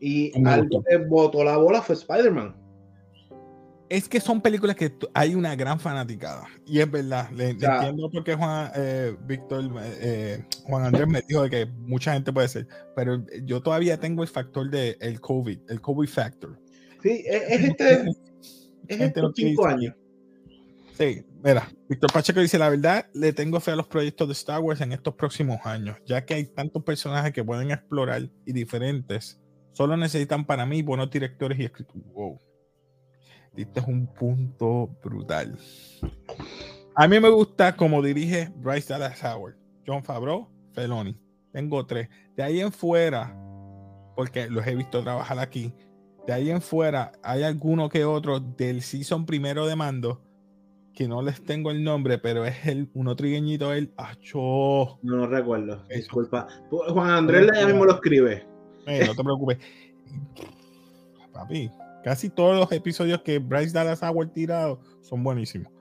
[0.00, 0.82] y gustó.
[0.88, 2.54] que botó la bola fue Spider-Man.
[3.88, 6.46] Es que son películas que hay una gran fanaticada.
[6.66, 7.30] Y es verdad.
[7.30, 12.12] Le, entiendo por qué Juan, eh, Víctor, eh, Juan Andrés me dijo de que mucha
[12.12, 12.68] gente puede ser.
[12.94, 16.60] Pero yo todavía tengo el factor de el COVID, el COVID factor.
[17.02, 18.02] Sí, es, es este,
[18.88, 19.94] es estos quiere cinco años.
[20.98, 24.58] Sí, mira, Víctor Pacheco dice, la verdad, le tengo fe a los proyectos de Star
[24.58, 29.40] Wars en estos próximos años, ya que hay tantos personajes que pueden explorar y diferentes.
[29.74, 32.02] Solo necesitan para mí buenos directores y escritores.
[32.12, 32.40] Wow.
[33.56, 35.56] Es un punto brutal.
[36.96, 39.54] A mí me gusta como dirige Bryce Dallas Howard,
[39.86, 41.16] John Favreau, Feloni.
[41.52, 42.08] Tengo tres.
[42.34, 43.36] De ahí en fuera,
[44.16, 45.72] porque los he visto trabajar aquí,
[46.26, 50.27] de ahí en fuera hay alguno que otro del season primero de mando
[50.98, 54.98] que no les tengo el nombre, pero es el uno trigueñito, el acho.
[55.02, 55.96] No recuerdo, Eso.
[55.96, 56.48] disculpa.
[56.70, 58.44] Juan Andrés ya mismo lo escribe.
[58.84, 59.58] Eh, no te preocupes.
[61.32, 61.70] Papi,
[62.02, 65.72] casi todos los episodios que Bryce Dallas Howard tirado son buenísimos.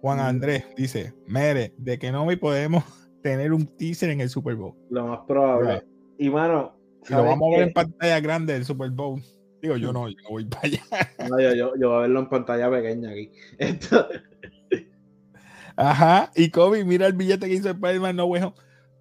[0.00, 0.22] Juan Mm.
[0.22, 2.82] Andrés dice: Mere, de que no me podemos
[3.22, 4.74] tener un teaser en el Super Bowl.
[4.88, 5.74] Lo más probable.
[5.74, 5.84] Right.
[6.16, 6.74] Y mano,
[7.06, 9.22] Y lo ¿sabes vamos a ver en pantalla grande del Super Bowl.
[9.60, 10.82] Digo, yo no, yo no voy para allá.
[11.28, 13.30] No, yo, yo, yo voy a verlo en pantalla pequeña aquí.
[13.58, 14.08] Esto,
[15.76, 16.30] Ajá.
[16.36, 18.54] Y Kobe, mira el billete que hizo Spider-Man No Way Home.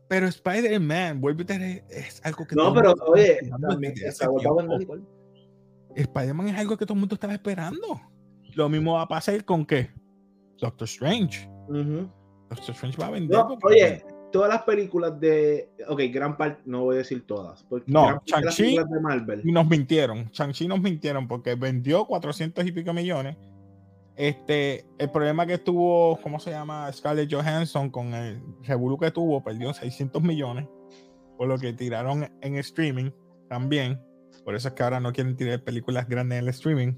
[0.08, 3.40] Pero Spider-Man, vuelve a tener, es algo que no, pero oye.
[5.96, 8.02] Spider-Man es algo que todo el mundo estaba esperando.
[8.56, 9.90] Lo mismo va a pasar con qué?
[10.60, 11.50] Doctor Strange.
[12.50, 13.38] Doctor Strange va a vender.
[13.38, 15.70] No, oye, todas las películas de.
[15.88, 17.64] Ok, gran parte, no voy a decir todas.
[17.64, 18.78] Porque No, Shang-Chi-
[19.46, 20.30] nos mintieron.
[20.32, 23.38] Shang-Chi nos mintieron porque vendió 400 y pico millones.
[24.22, 26.94] Este, el problema que tuvo, ¿cómo se llama?
[26.94, 30.68] Scarlett Johansson con el revolú que tuvo, perdió 600 millones.
[31.40, 33.10] Por lo que tiraron en streaming
[33.50, 34.00] también.
[34.46, 36.94] Por eso es que ahora no quieren tirar películas grandes en el streaming.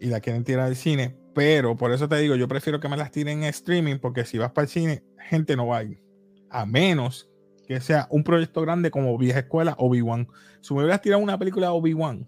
[0.00, 1.14] Y la quieren tirar al cine.
[1.34, 3.98] Pero por eso te digo, yo prefiero que me las tiren en streaming.
[3.98, 5.84] Porque si vas para el cine, gente no va a.
[6.48, 7.30] A menos
[7.66, 10.26] que sea un proyecto grande como Vieja Escuela Obi-Wan.
[10.62, 12.26] Si me hubieras tirado una película Obi-Wan,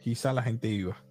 [0.00, 1.03] quizá la gente iba.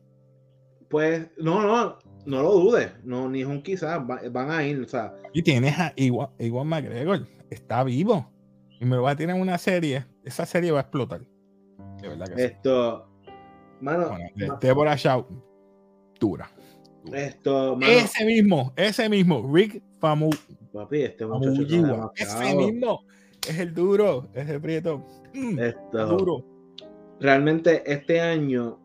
[0.93, 2.91] Pues, no, no, no lo dudes.
[3.03, 4.79] No, ni es un quizás, va- van a ir.
[4.79, 8.29] O sea, Y tienes a Iwan, Iwan McGregor, está vivo.
[8.79, 10.05] Y me lo va a en una serie.
[10.23, 11.21] Esa serie va a explotar.
[12.01, 12.41] De verdad que sí.
[12.43, 13.09] esto.
[13.81, 15.25] Mano, Bueno, de- Deborah Shaw,
[16.19, 16.47] dura.
[17.11, 20.29] esto, mano, Ese mismo, ese mismo, Rick Famu,
[20.71, 22.11] papi, este muchacho.
[22.15, 23.03] Ese mismo
[23.49, 25.03] es el duro, es el prieto.
[25.33, 26.45] Mm, Esto, duro.
[27.19, 28.79] realmente este año,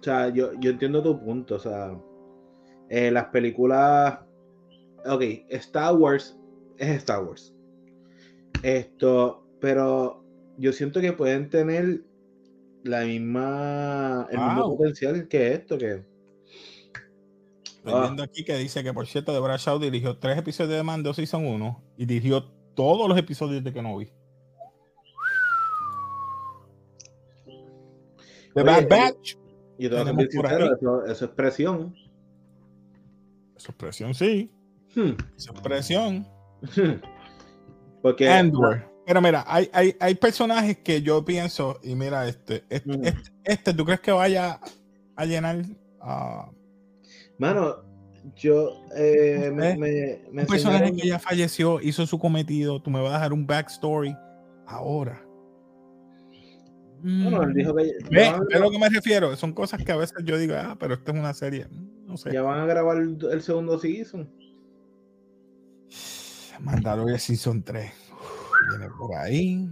[0.00, 1.96] o sea, yo, yo entiendo tu punto, o sea,
[2.88, 4.18] eh, las películas,
[5.04, 6.38] ok, Star Wars
[6.78, 7.54] es Star Wars.
[8.62, 10.24] Esto, pero
[10.56, 12.02] yo siento que pueden tener
[12.82, 16.08] la misma, el mismo potencial que esto, que
[17.80, 18.02] Estoy Ah.
[18.02, 21.46] viendo aquí que dice que, por cierto, Deborah Shaw dirigió tres episodios de Mando Season
[21.46, 22.44] 1 y dirigió
[22.74, 24.12] todos los episodios de Kenobi.
[28.54, 29.36] The Oye, Bad eh, Batch.
[29.88, 31.94] Tenemos ser por sincero, eso, eso es presión.
[33.56, 34.50] Su expresión, sí.
[34.94, 35.12] Hmm.
[35.36, 36.26] Su expresión.
[38.02, 38.90] Porque Andor.
[39.06, 43.04] Pero mira, hay, hay, hay personajes que yo pienso, y mira, este, este, Mm.
[43.04, 44.60] este, este, ¿tú crees que vaya
[45.16, 45.62] a llenar
[46.00, 46.50] ah,
[47.38, 47.76] Mano,
[48.36, 52.80] yo eh, me, me, me un personaje que ya falleció, hizo su cometido?
[52.80, 54.16] Tú me vas a dar un backstory
[54.66, 55.20] ahora.
[57.02, 59.34] Bueno, él dijo que ve lo que me refiero.
[59.36, 61.66] Son cosas que a veces yo digo, ah, pero esto es una serie.
[62.06, 62.32] No sé.
[62.32, 64.30] ya van a grabar el, segundo season.
[66.60, 67.90] Mandalorian Season 3.
[68.70, 69.68] Viene por ahí.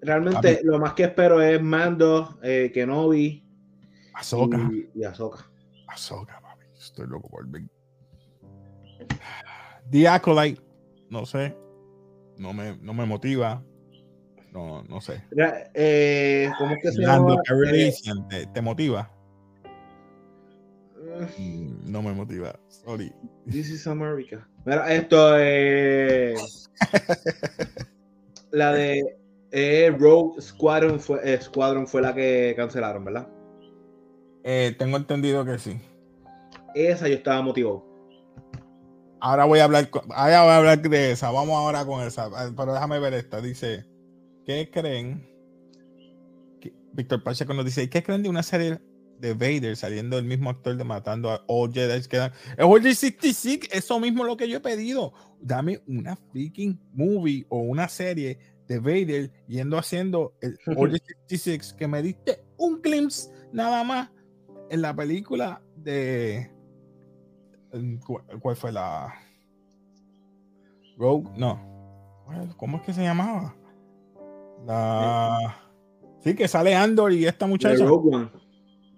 [0.00, 3.44] Realmente lo más que espero es Mando, eh, Kenobi
[4.12, 4.70] Ahsoka.
[4.70, 5.50] y, y Ahsoka.
[5.88, 6.66] Ahsoka, papi.
[6.76, 7.62] Estoy loco por ver.
[9.90, 10.62] The Acolyte.
[11.10, 11.56] No sé.
[12.38, 13.64] No me, no me motiva.
[14.54, 15.20] No, no sé.
[15.74, 17.42] Eh, ¿Cómo es que se Lando llama?
[17.44, 19.10] Calrissian, ¿te, te motiva?
[20.96, 22.58] Eh, Mm, No me motiva.
[22.68, 23.12] Sorry.
[23.50, 24.46] This is America.
[24.64, 26.70] Mira, esto es.
[28.50, 29.16] la de
[29.52, 33.28] eh, Rogue Squadron fue, eh, Squadron fue la que cancelaron, ¿verdad?
[34.44, 35.80] Eh, tengo entendido que sí.
[36.74, 37.84] Esa yo estaba motivado.
[39.20, 41.30] Ahora voy a hablar ahora voy a hablar de esa.
[41.30, 42.28] Vamos ahora con esa.
[42.34, 43.40] Ah, Pero déjame ver esta.
[43.40, 43.84] Dice,
[44.44, 45.28] ¿qué creen?
[46.92, 48.80] Víctor Pacheco nos dice, ¿qué creen de una serie
[49.18, 52.32] de Vader saliendo el mismo actor de matando a All Jedi que dan?
[52.56, 55.12] Es Order 66, eso mismo es lo que yo he pedido.
[55.40, 58.38] Dame una freaking movie o una serie
[58.68, 64.10] de Vader yendo haciendo el Order 66 que me diste un glimpse nada más
[64.70, 66.50] en la película de
[68.06, 69.12] cu- ¿Cuál fue la
[70.96, 71.28] Rogue?
[71.36, 72.22] No.
[72.24, 73.56] ¿Cuál- ¿Cómo es que se llamaba?
[74.66, 75.64] La
[76.24, 77.84] Sí, que sale Andor y esta muchacha.
[77.84, 78.30] Rogue One.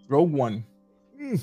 [0.09, 0.64] Rogue One.
[1.19, 1.35] Mm.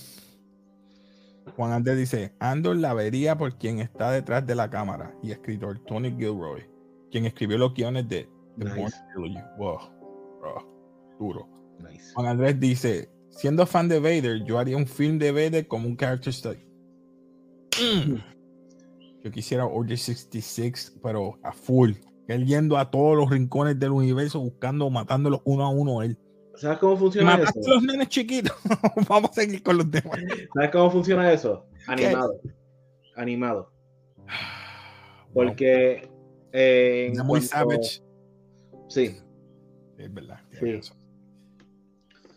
[1.57, 5.79] Juan Andrés dice, Andor la vería por quien está detrás de la cámara y escritor
[5.85, 6.63] Tony Gilroy,
[7.11, 8.95] quien escribió los guiones de The Nice.
[9.57, 9.77] Wow,
[10.39, 11.49] bro, duro.
[11.79, 12.13] Nice.
[12.13, 15.97] Juan Andrés dice, siendo fan de Vader, yo haría un film de Vader como un
[15.97, 16.65] character study.
[17.77, 18.15] Mm.
[19.21, 21.91] Yo quisiera Order 66, pero a full.
[22.27, 26.17] Él yendo a todos los rincones del universo, buscando, matándolos uno a uno él.
[26.55, 27.71] ¿Sabes cómo funciona mataste eso?
[27.71, 28.53] a los nenes chiquitos,
[29.09, 30.19] vamos a seguir con los demás.
[30.53, 31.65] ¿Sabes cómo funciona eso?
[31.87, 32.39] Animado.
[33.15, 33.71] Animado.
[35.33, 36.09] Porque.
[36.51, 38.01] eh, Wow, muy cuanto- savage.
[38.87, 39.17] Sí.
[39.97, 40.39] Es verdad.
[40.59, 40.79] Sí.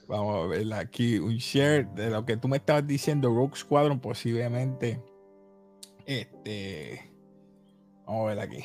[0.09, 4.01] Vamos a ver aquí un share de lo que tú me estabas diciendo, Rogue Squadron
[4.01, 5.03] posiblemente.
[6.07, 7.11] Este.
[8.07, 8.59] Vamos a ver aquí.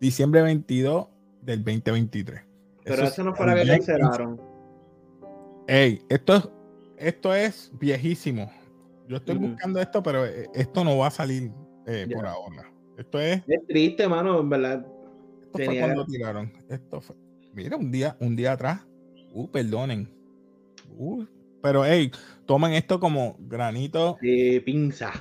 [0.00, 1.06] Diciembre 22
[1.42, 2.42] del 2023.
[2.84, 4.40] Pero Eso eso no fue la que cancelaron.
[5.66, 6.48] Ey, esto es,
[6.96, 8.50] esto es viejísimo.
[9.08, 11.50] Yo estoy buscando esto, pero eh, esto no va a salir
[11.86, 12.70] eh, por ahora.
[12.96, 13.42] Esto es.
[13.46, 14.86] Es triste, mano, en verdad.
[15.46, 16.52] Esto fue cuando tiraron.
[16.68, 17.16] Esto fue.
[17.54, 18.86] Mira, un día, un día atrás.
[19.32, 20.08] Uh, perdonen.
[20.96, 21.24] Uh,
[21.62, 22.10] pero hey,
[22.46, 24.18] tomen esto como granito.
[24.20, 25.12] De pinza.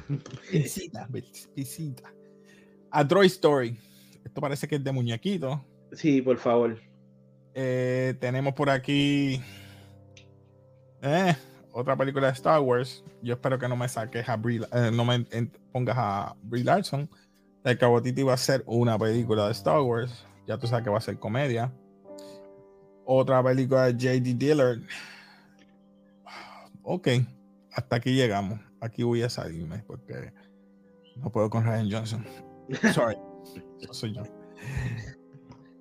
[0.51, 1.07] Visita,
[1.55, 2.13] visita.
[2.91, 3.77] A Droid Story.
[4.37, 5.65] Esto parece que es de muñequito.
[5.93, 6.79] Sí, por favor.
[7.55, 9.41] Eh, tenemos por aquí
[11.01, 11.35] eh,
[11.71, 13.03] otra película de Star Wars.
[13.23, 15.25] Yo espero que no me saques a Brie, eh, no me
[15.71, 17.09] pongas a Brie Larson.
[17.63, 20.23] El Cabotiti va a ser una película de Star Wars.
[20.45, 21.73] Ya tú sabes que va a ser comedia.
[23.05, 24.35] Otra película de J.D.
[24.35, 24.81] Dillard.
[26.83, 27.07] Ok,
[27.71, 28.59] hasta aquí llegamos.
[28.81, 30.31] Aquí voy a salirme porque
[31.15, 32.25] no puedo con Ryan Johnson.
[32.93, 33.17] Sorry,
[33.81, 34.23] eso soy yo.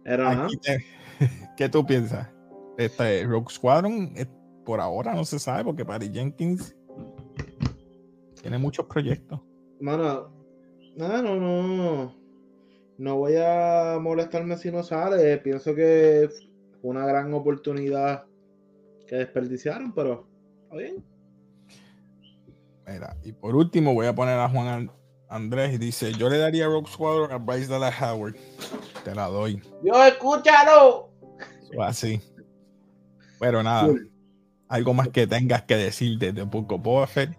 [0.05, 0.85] Pero te-
[1.57, 2.29] ¿Qué tú piensas?
[2.79, 4.13] Este Rogue Squadron,
[4.65, 6.77] por ahora no se sabe porque Patty Jenkins
[8.43, 9.41] tiene muchos proyectos.
[9.81, 10.31] Mano,
[10.97, 12.17] no, no, no.
[12.99, 15.37] No voy a molestarme si no sale.
[15.39, 16.29] Pienso que
[16.81, 18.25] fue una gran oportunidad
[19.07, 20.27] que desperdiciaron, pero
[20.65, 21.05] está bien.
[22.87, 24.91] Mira, y por último voy a poner a Juan An-
[25.29, 28.37] Andrés dice: Yo le daría Rogue Squadron a Bryce Dallas Howard.
[29.05, 29.63] Te la doy.
[29.83, 31.11] ¡Yo, escúchalo!
[31.77, 32.21] O así.
[33.41, 33.89] Pero nada,
[34.69, 37.37] algo más que tengas que decir desde Poco Boba Fett.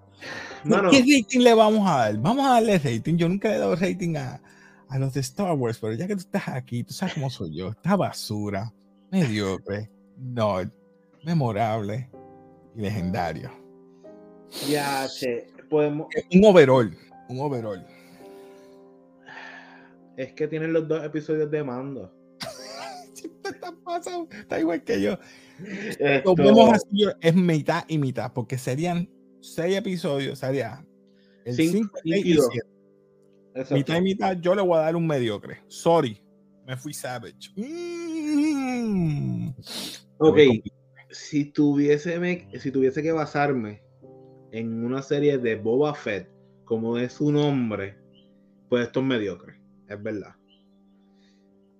[0.63, 2.17] Mano, ¿Qué rating le vamos a dar?
[2.17, 3.15] Vamos a darle rating.
[3.17, 4.41] Yo nunca le he dado rating a,
[4.89, 7.55] a los de Star Wars, pero ya que tú estás aquí, tú sabes cómo soy
[7.55, 7.69] yo.
[7.69, 8.73] Esta basura,
[9.11, 10.57] mediocre, no,
[11.23, 12.09] memorable
[12.75, 13.51] y legendario.
[14.67, 16.07] ya, che, podemos.
[16.31, 16.97] Un overall,
[17.30, 17.86] un overall.
[20.15, 22.11] Es que tienen los dos episodios de mando.
[23.13, 25.17] Siempre está pasando, está igual que yo.
[25.99, 26.36] Esto-
[26.73, 29.09] así, es mitad y mitad, porque serían
[29.41, 30.86] seis episodios, sería
[31.45, 32.49] el Cinco, 5 cinco y y dos.
[32.51, 32.67] 7.
[33.55, 33.75] Exacto.
[33.75, 35.61] Mitad y mitad, yo le voy a dar un mediocre.
[35.67, 36.21] Sorry,
[36.65, 37.51] me fui savage.
[37.55, 39.49] Mm.
[40.19, 40.63] Ok, Me voy
[41.09, 43.82] si tuviese, me- si tuviese que basarme
[44.51, 46.30] en una serie de Boba Fett,
[46.68, 47.95] como es su nombre,
[48.70, 49.55] pues esto es mediocre,
[49.88, 50.36] es verdad.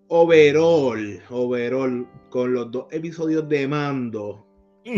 [0.10, 4.48] overall, overall, con los dos episodios de mando,
[4.86, 4.98] Mm.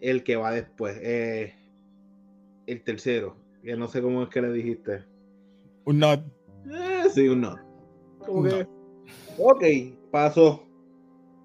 [0.00, 1.54] el que va después, eh,
[2.66, 5.04] el tercero, que no sé cómo es que le dijiste.
[5.84, 6.20] Un not.
[6.68, 7.56] Eh, sí, un no.
[8.18, 8.66] Como Un que,
[9.38, 9.64] ok,
[10.10, 10.64] pasó.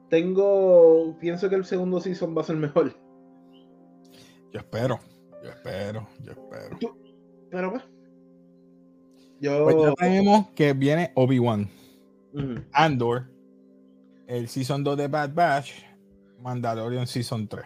[0.09, 2.93] Tengo, pienso que el segundo season va a ser mejor.
[4.51, 4.99] Yo espero.
[5.43, 6.07] Yo espero.
[6.23, 6.97] Yo espero.
[7.49, 7.83] Pero pues,
[9.39, 11.69] yo, Pues ya tenemos que viene Obi-Wan.
[12.71, 13.25] Andor,
[14.27, 15.71] el Season 2 de Bad Batch,
[16.39, 17.65] Mandalorian Season 3,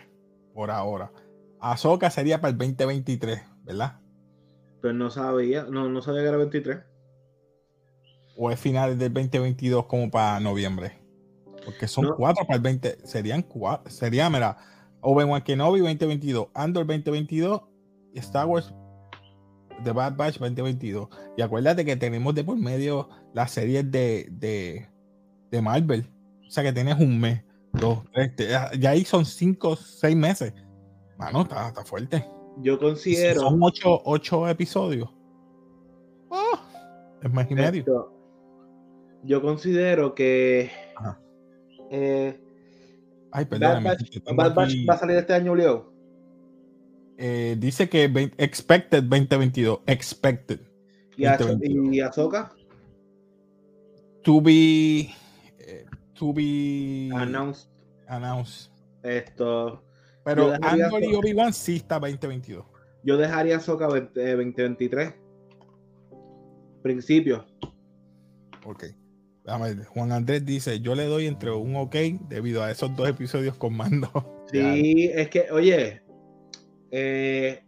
[0.54, 1.12] por ahora.
[1.60, 4.00] Ahsoka sería para el 2023, ¿verdad?
[4.82, 6.80] Pues no sabía, no, no sabía que era 23.
[8.38, 10.98] O es finales del 2022 como para noviembre.
[11.66, 12.16] Porque son No.
[12.16, 13.06] cuatro para el 20.
[13.06, 13.92] Serían cuatro.
[13.92, 14.58] Sería, mira,
[15.02, 17.62] Obi-Wan Kenobi 2022, Andor 2022
[18.14, 18.74] y Star Wars
[19.84, 21.08] The Bad Batch 2022.
[21.38, 24.88] Y acuérdate que tenemos de por medio las series de, de,
[25.52, 26.06] de Marvel.
[26.48, 28.36] O sea que tienes un mes, dos, tres.
[28.36, 30.54] te- ya- ahí son cinco, seis meses.
[31.18, 32.26] Mano, está, está fuerte.
[32.58, 33.42] Yo si considero.
[33.42, 35.10] son ocho, ocho episodios.
[36.32, 36.62] ah,
[37.22, 37.80] es mes y medio.
[37.80, 38.14] esto,
[39.24, 40.70] yo considero que.
[40.98, 41.22] Ajá.
[41.92, 42.40] eh,
[43.32, 43.90] Ay, Bad perdóname.
[43.90, 45.91] Batch, que tengo Bad Batch va a salir este año, Leo.
[47.22, 49.80] Eh, dice que vein- expected 2022.
[49.86, 50.60] Expected.
[51.16, 51.94] Y, a, 2022.
[51.94, 52.52] y Ahsoka,
[54.24, 55.10] To be.
[55.60, 57.10] eh, to be.
[57.14, 57.70] announced
[58.08, 58.72] announced.
[59.04, 59.84] esto.
[60.24, 61.14] Pero Andor y.
[61.16, 62.66] Obi-Wan sí está 2022.
[63.04, 65.14] Yo dejaría Ahsoka 20, eh, 2023.
[66.84, 67.46] Principio.
[68.66, 68.86] Ok.
[69.94, 71.96] Juan Andrés dice: Yo le doy entre un ok
[72.30, 74.10] debido a esos dos episodios con mando.
[74.52, 76.01] Sí, es que, oye,
[76.92, 77.64] eh,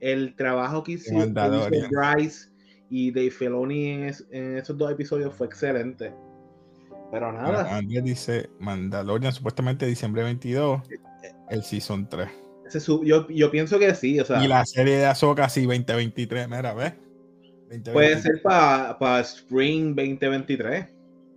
[0.00, 1.90] el trabajo que Mandalorian.
[1.90, 2.48] Bryce
[2.90, 6.12] y Dave Filoni en, es- en esos dos episodios fue excelente.
[7.12, 10.82] Pero nada, Andrés dice: Mandalorian supuestamente diciembre 22.
[11.50, 12.28] El season 3.
[12.66, 15.62] ese su- yo, yo pienso que sí, o sea, y la serie de Ahsoka sí
[15.66, 16.48] 2023.
[16.48, 16.94] Mira, ¿ves?
[17.70, 17.92] 2023.
[17.92, 20.86] puede ser para Spring 2023.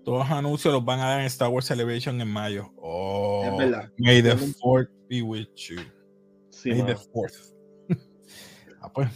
[0.03, 2.71] Todos los anuncios los van a dar en Star Wars Celebration en mayo.
[2.77, 3.91] Oh, Es verdad.
[3.97, 5.77] May the fourth be with you.
[6.61, 7.53] Sí, May the fourth.
[8.81, 9.09] ah, pues.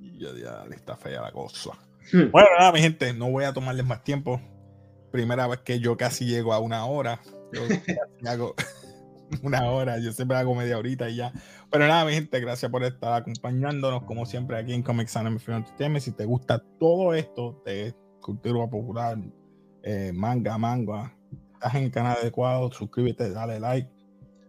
[0.00, 1.70] Ya, ya, está fea la cosa.
[2.12, 2.30] Hmm.
[2.32, 4.40] Bueno, nada, mi gente, no voy a tomarles más tiempo.
[5.12, 7.20] Primera vez que yo casi llego a una hora.
[7.52, 8.54] Yo casi hago
[9.42, 11.32] una hora, yo siempre hago media horita y ya.
[11.70, 15.58] Pero nada, mi gente, gracias por estar acompañándonos, como siempre, aquí en Comics Anime Film
[15.58, 16.04] Entertainment.
[16.04, 19.16] Si te gusta todo esto de cultura popular,
[19.84, 21.16] eh, manga, manga,
[21.52, 24.03] estás en el canal adecuado, suscríbete, dale like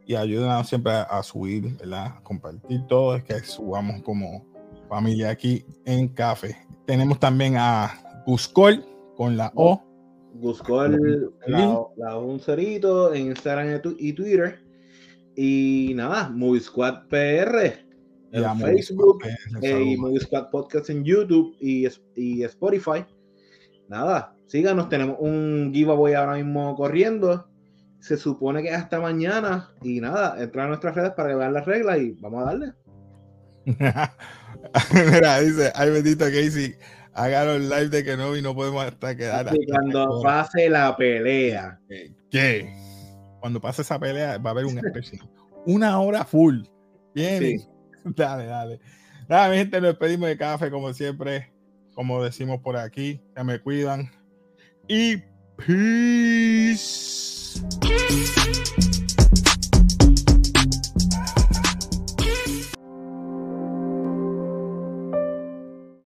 [0.05, 2.17] y ayúdanos siempre a, a subir, ¿verdad?
[2.17, 4.45] A compartir todo, es que subamos como
[4.87, 6.55] familia aquí en Café.
[6.85, 8.85] Tenemos también a Buscol
[9.15, 9.81] con la O.
[10.33, 14.59] Buscó el, la, la un cerito en Instagram y Twitter.
[15.35, 17.85] Y nada, Movie Squad PR
[18.31, 19.97] en Ya, Facebook eh, eh, y saludos.
[19.97, 23.05] Movie Squad Podcast en YouTube y, y Spotify.
[23.87, 27.47] Nada, síganos, tenemos un giveaway ahora mismo corriendo.
[28.05, 29.71] Se supone que es hasta mañana.
[29.81, 32.73] Y nada, entra a nuestras redes para que vean las reglas y vamos a darle.
[35.11, 36.75] Mira, dice, ay bendito Casey,
[37.13, 39.49] háganos live de que no y no podemos hasta quedar.
[39.55, 41.79] Y cuando pase la pelea.
[42.29, 42.71] ¿Qué?
[43.39, 45.27] Cuando pase esa pelea va a haber un especial.
[45.65, 46.61] Una hora full.
[47.15, 47.41] Bien.
[47.41, 47.67] Sí.
[48.15, 48.79] Dale, dale.
[49.27, 51.51] Nada, mi gente, nos despedimos de café como siempre.
[51.95, 54.11] Como decimos por aquí, que me cuidan.
[54.87, 55.17] Y
[55.57, 57.44] peace.
[57.55, 58.94] Thanks.